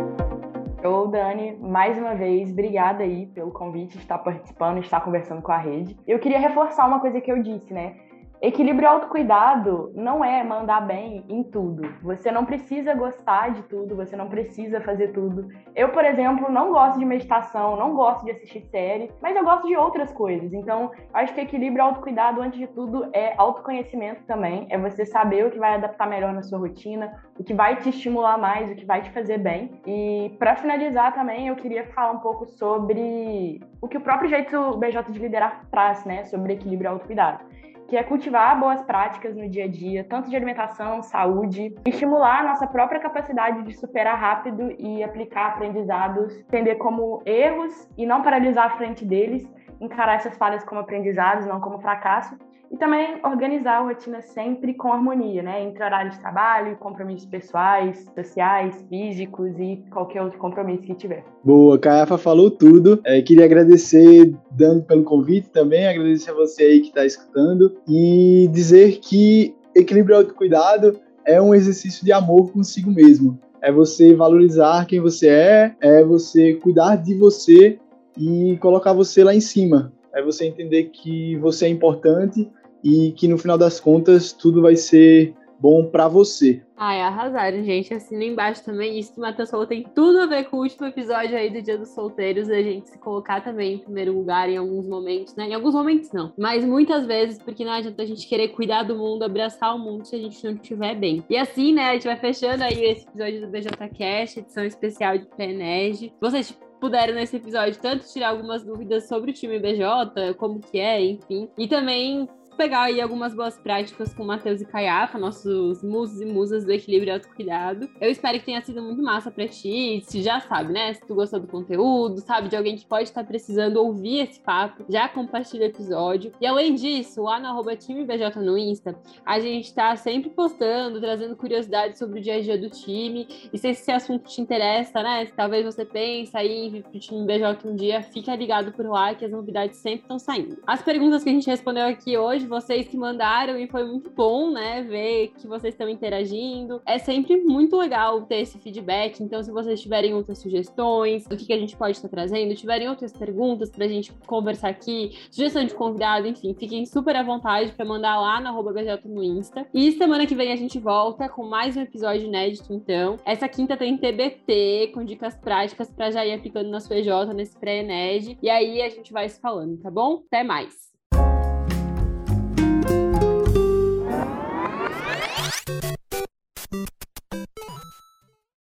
Ô, 0.87 1.05
Dani, 1.05 1.57
mais 1.59 1.97
uma 1.97 2.15
vez, 2.15 2.49
obrigada 2.49 3.03
aí 3.03 3.25
pelo 3.25 3.51
convite 3.51 3.97
estar 3.97 4.17
participando 4.19 4.79
estar 4.79 5.01
conversando 5.01 5.41
com 5.41 5.51
a 5.51 5.57
rede. 5.57 5.97
Eu 6.07 6.17
queria 6.17 6.39
reforçar 6.39 6.87
uma 6.87 7.01
coisa 7.01 7.19
que 7.19 7.29
eu 7.29 7.43
disse, 7.43 7.73
né? 7.73 8.06
Equilíbrio 8.39 8.85
e 8.85 8.87
autocuidado 8.87 9.91
não 9.95 10.23
é 10.23 10.43
mandar 10.43 10.81
bem 10.81 11.25
em 11.27 11.41
tudo. 11.41 11.81
Você 12.03 12.31
não 12.31 12.45
precisa 12.45 12.93
gostar 12.93 13.49
de 13.49 13.63
tudo, 13.63 13.95
você 13.95 14.15
não 14.15 14.29
precisa 14.29 14.79
fazer 14.79 15.07
tudo. 15.07 15.49
Eu, 15.75 15.89
por 15.89 16.05
exemplo, 16.05 16.51
não 16.51 16.71
gosto 16.71 16.99
de 16.99 17.05
meditação, 17.05 17.75
não 17.75 17.95
gosto 17.95 18.23
de 18.25 18.31
assistir 18.31 18.61
série, 18.69 19.11
mas 19.23 19.35
eu 19.35 19.43
gosto 19.43 19.67
de 19.67 19.75
outras 19.75 20.11
coisas. 20.11 20.53
Então, 20.53 20.91
acho 21.15 21.33
que 21.33 21.41
equilíbrio 21.41 21.79
e 21.79 21.81
autocuidado, 21.81 22.39
antes 22.39 22.59
de 22.59 22.67
tudo, 22.67 23.09
é 23.11 23.33
autoconhecimento 23.37 24.23
também. 24.25 24.67
É 24.69 24.77
você 24.77 25.03
saber 25.03 25.47
o 25.47 25.49
que 25.49 25.57
vai 25.57 25.73
adaptar 25.73 26.07
melhor 26.07 26.31
na 26.31 26.43
sua 26.43 26.59
rotina, 26.59 27.19
o 27.39 27.43
que 27.43 27.55
vai 27.55 27.77
te 27.77 27.89
estimular 27.89 28.37
mais, 28.37 28.69
o 28.69 28.75
que 28.75 28.85
vai 28.85 29.01
te 29.01 29.09
fazer 29.09 29.39
bem. 29.39 29.81
E 29.83 30.35
para 30.37 30.55
finalizar 30.55 31.11
também, 31.11 31.47
eu 31.47 31.55
queria 31.55 31.87
falar 31.87 32.11
um 32.11 32.19
pouco 32.19 32.45
sobre 32.45 33.59
o 33.81 33.87
que 33.87 33.97
o 33.97 34.01
próprio 34.01 34.29
jeito 34.29 34.77
BJ 34.77 35.11
de 35.11 35.17
liderar 35.17 35.65
traz, 35.71 36.05
né? 36.05 36.23
Sobre 36.25 36.53
equilíbrio 36.53 36.87
e 36.87 36.93
autocuidado 36.93 37.57
que 37.87 37.95
é 37.95 38.03
cultivar 38.03 38.59
boas 38.59 38.81
práticas 38.81 39.35
no 39.35 39.49
dia 39.49 39.63
a 39.63 39.67
dia, 39.67 40.03
tanto 40.03 40.29
de 40.29 40.35
alimentação, 40.35 41.01
saúde, 41.01 41.73
estimular 41.85 42.41
a 42.41 42.47
nossa 42.49 42.67
própria 42.67 42.99
capacidade 42.99 43.63
de 43.63 43.73
superar 43.73 44.19
rápido 44.19 44.75
e 44.77 45.01
aplicar 45.03 45.47
aprendizados, 45.47 46.37
entender 46.39 46.75
como 46.75 47.21
erros 47.25 47.87
e 47.97 48.05
não 48.05 48.21
paralisar 48.21 48.65
à 48.67 48.77
frente 48.77 49.05
deles, 49.05 49.49
encarar 49.79 50.15
essas 50.15 50.37
falhas 50.37 50.63
como 50.65 50.81
aprendizados, 50.81 51.45
não 51.45 51.61
como 51.61 51.79
fracasso, 51.79 52.37
e 52.71 52.77
também 52.77 53.19
organizar 53.23 53.77
a 53.77 53.83
rotina 53.83 54.21
sempre 54.21 54.73
com 54.73 54.91
harmonia, 54.91 55.41
né? 55.41 55.63
Entre 55.63 55.83
horário 55.83 56.11
de 56.11 56.19
trabalho, 56.19 56.75
compromissos 56.77 57.25
pessoais, 57.25 58.05
sociais, 58.13 58.85
físicos 58.89 59.57
e 59.59 59.83
qualquer 59.91 60.21
outro 60.21 60.37
compromisso 60.37 60.83
que 60.83 60.95
tiver. 60.95 61.23
Boa, 61.43 61.79
Caiafa 61.79 62.17
falou 62.17 62.51
tudo. 62.51 62.99
É, 63.05 63.21
queria 63.21 63.45
agradecer, 63.45 64.35
Dani, 64.51 64.81
pelo 64.81 65.03
convite 65.03 65.49
também, 65.49 65.87
agradecer 65.87 66.31
a 66.31 66.33
você 66.33 66.63
aí 66.63 66.81
que 66.81 66.87
está 66.87 67.05
escutando 67.05 67.77
e 67.87 68.49
dizer 68.51 68.99
que 68.99 69.55
equilíbrio 69.75 70.15
e 70.15 70.17
autocuidado 70.17 70.99
é 71.25 71.41
um 71.41 71.53
exercício 71.53 72.03
de 72.05 72.11
amor 72.11 72.51
consigo 72.51 72.91
mesmo. 72.91 73.39
É 73.61 73.71
você 73.71 74.13
valorizar 74.13 74.85
quem 74.85 74.99
você 74.99 75.27
é, 75.27 75.75
é 75.81 76.03
você 76.03 76.53
cuidar 76.55 76.95
de 76.95 77.15
você 77.15 77.79
e 78.17 78.57
colocar 78.57 78.93
você 78.93 79.23
lá 79.23 79.33
em 79.33 79.41
cima. 79.41 79.91
É 80.17 80.21
você 80.23 80.45
entender 80.45 80.85
que 80.85 81.35
você 81.37 81.65
é 81.65 81.69
importante 81.69 82.49
e 82.83 83.11
que 83.11 83.27
no 83.27 83.37
final 83.37 83.57
das 83.57 83.79
contas 83.79 84.33
tudo 84.33 84.63
vai 84.63 84.75
ser 84.75 85.35
bom 85.59 85.85
para 85.85 86.07
você. 86.07 86.61
Ai, 86.75 87.01
arrasaram, 87.01 87.63
gente. 87.63 87.93
Assina 87.93 88.23
embaixo 88.23 88.63
também. 88.63 88.97
Isso 88.97 89.13
que 89.13 89.19
o 89.19 89.21
Matheus 89.21 89.49
falou 89.49 89.65
tem 89.65 89.83
tudo 89.83 90.21
a 90.21 90.25
ver 90.25 90.45
com 90.45 90.57
o 90.57 90.61
último 90.61 90.87
episódio 90.87 91.37
aí 91.37 91.49
do 91.49 91.61
Dia 91.61 91.77
dos 91.77 91.89
Solteiros, 91.89 92.49
a 92.49 92.61
gente 92.61 92.89
se 92.89 92.97
colocar 92.97 93.41
também 93.41 93.75
em 93.75 93.77
primeiro 93.77 94.13
lugar 94.13 94.49
em 94.49 94.57
alguns 94.57 94.87
momentos, 94.87 95.35
né? 95.35 95.49
Em 95.49 95.53
alguns 95.53 95.73
momentos 95.73 96.11
não, 96.11 96.33
mas 96.37 96.63
muitas 96.63 97.05
vezes, 97.05 97.39
porque 97.39 97.65
não 97.65 97.71
adianta 97.71 98.01
a 98.01 98.05
gente 98.05 98.27
querer 98.27 98.49
cuidar 98.49 98.83
do 98.83 98.95
mundo, 98.95 99.23
abraçar 99.23 99.75
o 99.75 99.79
mundo 99.79 100.05
se 100.05 100.15
a 100.15 100.19
gente 100.19 100.43
não 100.43 100.53
estiver 100.53 100.95
bem. 100.95 101.23
E 101.29 101.37
assim, 101.37 101.73
né, 101.73 101.89
a 101.89 101.93
gente 101.93 102.05
vai 102.05 102.17
fechando 102.17 102.63
aí 102.63 102.83
esse 102.83 103.07
episódio 103.07 103.41
do 103.41 103.47
BJCast, 103.47 104.39
edição 104.39 104.65
especial 104.65 105.17
de 105.17 105.25
PNEG. 105.25 106.13
Vocês 106.21 106.55
puderam 106.79 107.13
nesse 107.13 107.37
episódio 107.37 107.79
tanto 107.81 108.07
tirar 108.07 108.29
algumas 108.29 108.63
dúvidas 108.63 109.07
sobre 109.07 109.31
o 109.31 109.33
time 109.33 109.59
BJ, 109.59 110.33
como 110.37 110.59
que 110.59 110.79
é, 110.79 111.03
enfim, 111.03 111.49
e 111.57 111.67
também 111.67 112.27
pegar 112.57 112.81
aí 112.81 112.99
algumas 112.99 113.35
boas 113.35 113.57
práticas 113.57 114.13
com 114.13 114.25
Matheus 114.25 114.59
e 114.59 114.65
Caiafa, 114.65 115.19
nossos 115.19 115.83
musos 115.83 116.19
e 116.19 116.25
musas 116.25 116.65
do 116.65 116.73
equilíbrio 116.73 117.11
e 117.11 117.13
autocuidado. 117.13 117.87
Eu 118.01 118.09
espero 118.09 118.39
que 118.39 118.45
tenha 118.45 118.61
sido 118.61 118.81
muito 118.81 119.01
massa 119.01 119.29
pra 119.29 119.47
ti. 119.47 120.01
Se 120.05 120.23
já 120.23 120.39
sabe, 120.39 120.73
né? 120.73 120.91
Se 120.93 121.05
tu 121.05 121.13
gostou 121.13 121.39
do 121.39 121.47
conteúdo, 121.47 122.19
sabe 122.19 122.49
de 122.49 122.55
alguém 122.55 122.75
que 122.75 122.85
pode 122.85 123.03
estar 123.03 123.23
precisando 123.23 123.77
ouvir 123.77 124.21
esse 124.21 124.39
papo, 124.39 124.83
já 124.89 125.07
compartilha 125.07 125.67
o 125.67 125.69
episódio. 125.69 126.31
E 126.41 126.47
além 126.47 126.73
disso, 126.73 127.21
lá 127.21 127.39
no 127.39 127.47
arroba 127.47 127.75
TimeBJ 127.75 128.39
no 128.41 128.57
Insta, 128.57 128.97
a 129.23 129.39
gente 129.39 129.73
tá 129.73 129.95
sempre 129.95 130.31
postando, 130.31 130.99
trazendo 130.99 131.35
curiosidades 131.35 131.99
sobre 131.99 132.19
o 132.19 132.23
dia 132.23 132.35
a 132.35 132.41
dia 132.41 132.57
do 132.57 132.69
time. 132.69 133.27
E 133.53 133.57
se 133.57 133.67
esse 133.69 133.91
assunto 133.91 134.27
te 134.27 134.41
interessa, 134.41 135.03
né? 135.03 135.27
Se 135.27 135.33
talvez 135.33 135.63
você 135.63 135.85
pensa 135.85 136.39
aí 136.39 136.65
em 136.65 136.71
vir 136.71 136.83
pro 136.83 136.99
time 136.99 137.23
BJ 137.23 137.67
um 137.67 137.75
dia, 137.75 138.01
fica 138.01 138.35
ligado 138.35 138.71
por 138.71 138.87
lá 138.87 139.13
que 139.13 139.23
as 139.23 139.31
novidades 139.31 139.77
sempre 139.77 140.01
estão 140.01 140.17
saindo. 140.17 140.57
As 140.65 140.81
perguntas 140.81 141.23
que 141.23 141.29
a 141.29 141.33
gente 141.33 141.47
respondeu 141.47 141.85
aqui 141.85 142.17
hoje 142.17 142.46
vocês 142.47 142.87
que 142.87 142.97
mandaram 142.97 143.57
e 143.57 143.67
foi 143.67 143.83
muito 143.83 144.09
bom, 144.09 144.51
né, 144.51 144.81
ver 144.83 145.33
que 145.37 145.47
vocês 145.47 145.73
estão 145.73 145.89
interagindo. 145.89 146.81
É 146.85 146.97
sempre 146.97 147.37
muito 147.37 147.77
legal 147.77 148.21
ter 148.23 148.37
esse 148.37 148.57
feedback. 148.59 149.21
Então, 149.21 149.41
se 149.43 149.51
vocês 149.51 149.81
tiverem 149.81 150.13
outras 150.13 150.39
sugestões, 150.39 151.25
o 151.25 151.29
que, 151.29 151.45
que 151.45 151.53
a 151.53 151.59
gente 151.59 151.75
pode 151.75 151.97
estar 151.97 152.09
trazendo, 152.09 152.55
tiverem 152.55 152.89
outras 152.89 153.11
perguntas 153.11 153.69
pra 153.69 153.87
gente 153.87 154.13
conversar 154.25 154.69
aqui, 154.69 155.17
sugestão 155.29 155.63
de 155.63 155.73
convidado, 155.73 156.27
enfim, 156.27 156.53
fiquem 156.53 156.85
super 156.85 157.15
à 157.15 157.23
vontade 157.23 157.71
para 157.71 157.85
mandar 157.85 158.19
lá 158.19 158.39
no 158.39 158.47
arroba 158.47 158.73
no 159.05 159.23
Insta. 159.23 159.67
E 159.73 159.91
semana 159.93 160.25
que 160.25 160.35
vem 160.35 160.51
a 160.51 160.55
gente 160.55 160.79
volta 160.79 161.27
com 161.27 161.43
mais 161.43 161.75
um 161.75 161.81
episódio 161.81 162.27
inédito, 162.27 162.73
então. 162.73 163.17
Essa 163.25 163.47
quinta 163.47 163.75
tem 163.75 163.97
TBT, 163.97 164.91
com 164.93 165.03
dicas 165.03 165.35
práticas 165.35 165.91
para 165.91 166.11
já 166.11 166.25
ir 166.25 166.33
aplicando 166.33 166.69
na 166.69 166.79
sua 166.79 166.97
EJ 166.97 167.33
nesse 167.35 167.57
pré-ENED. 167.57 168.37
E 168.41 168.49
aí 168.49 168.81
a 168.81 168.89
gente 168.89 169.11
vai 169.11 169.27
se 169.27 169.39
falando, 169.39 169.77
tá 169.77 169.91
bom? 169.91 170.23
Até 170.27 170.43
mais! 170.43 170.96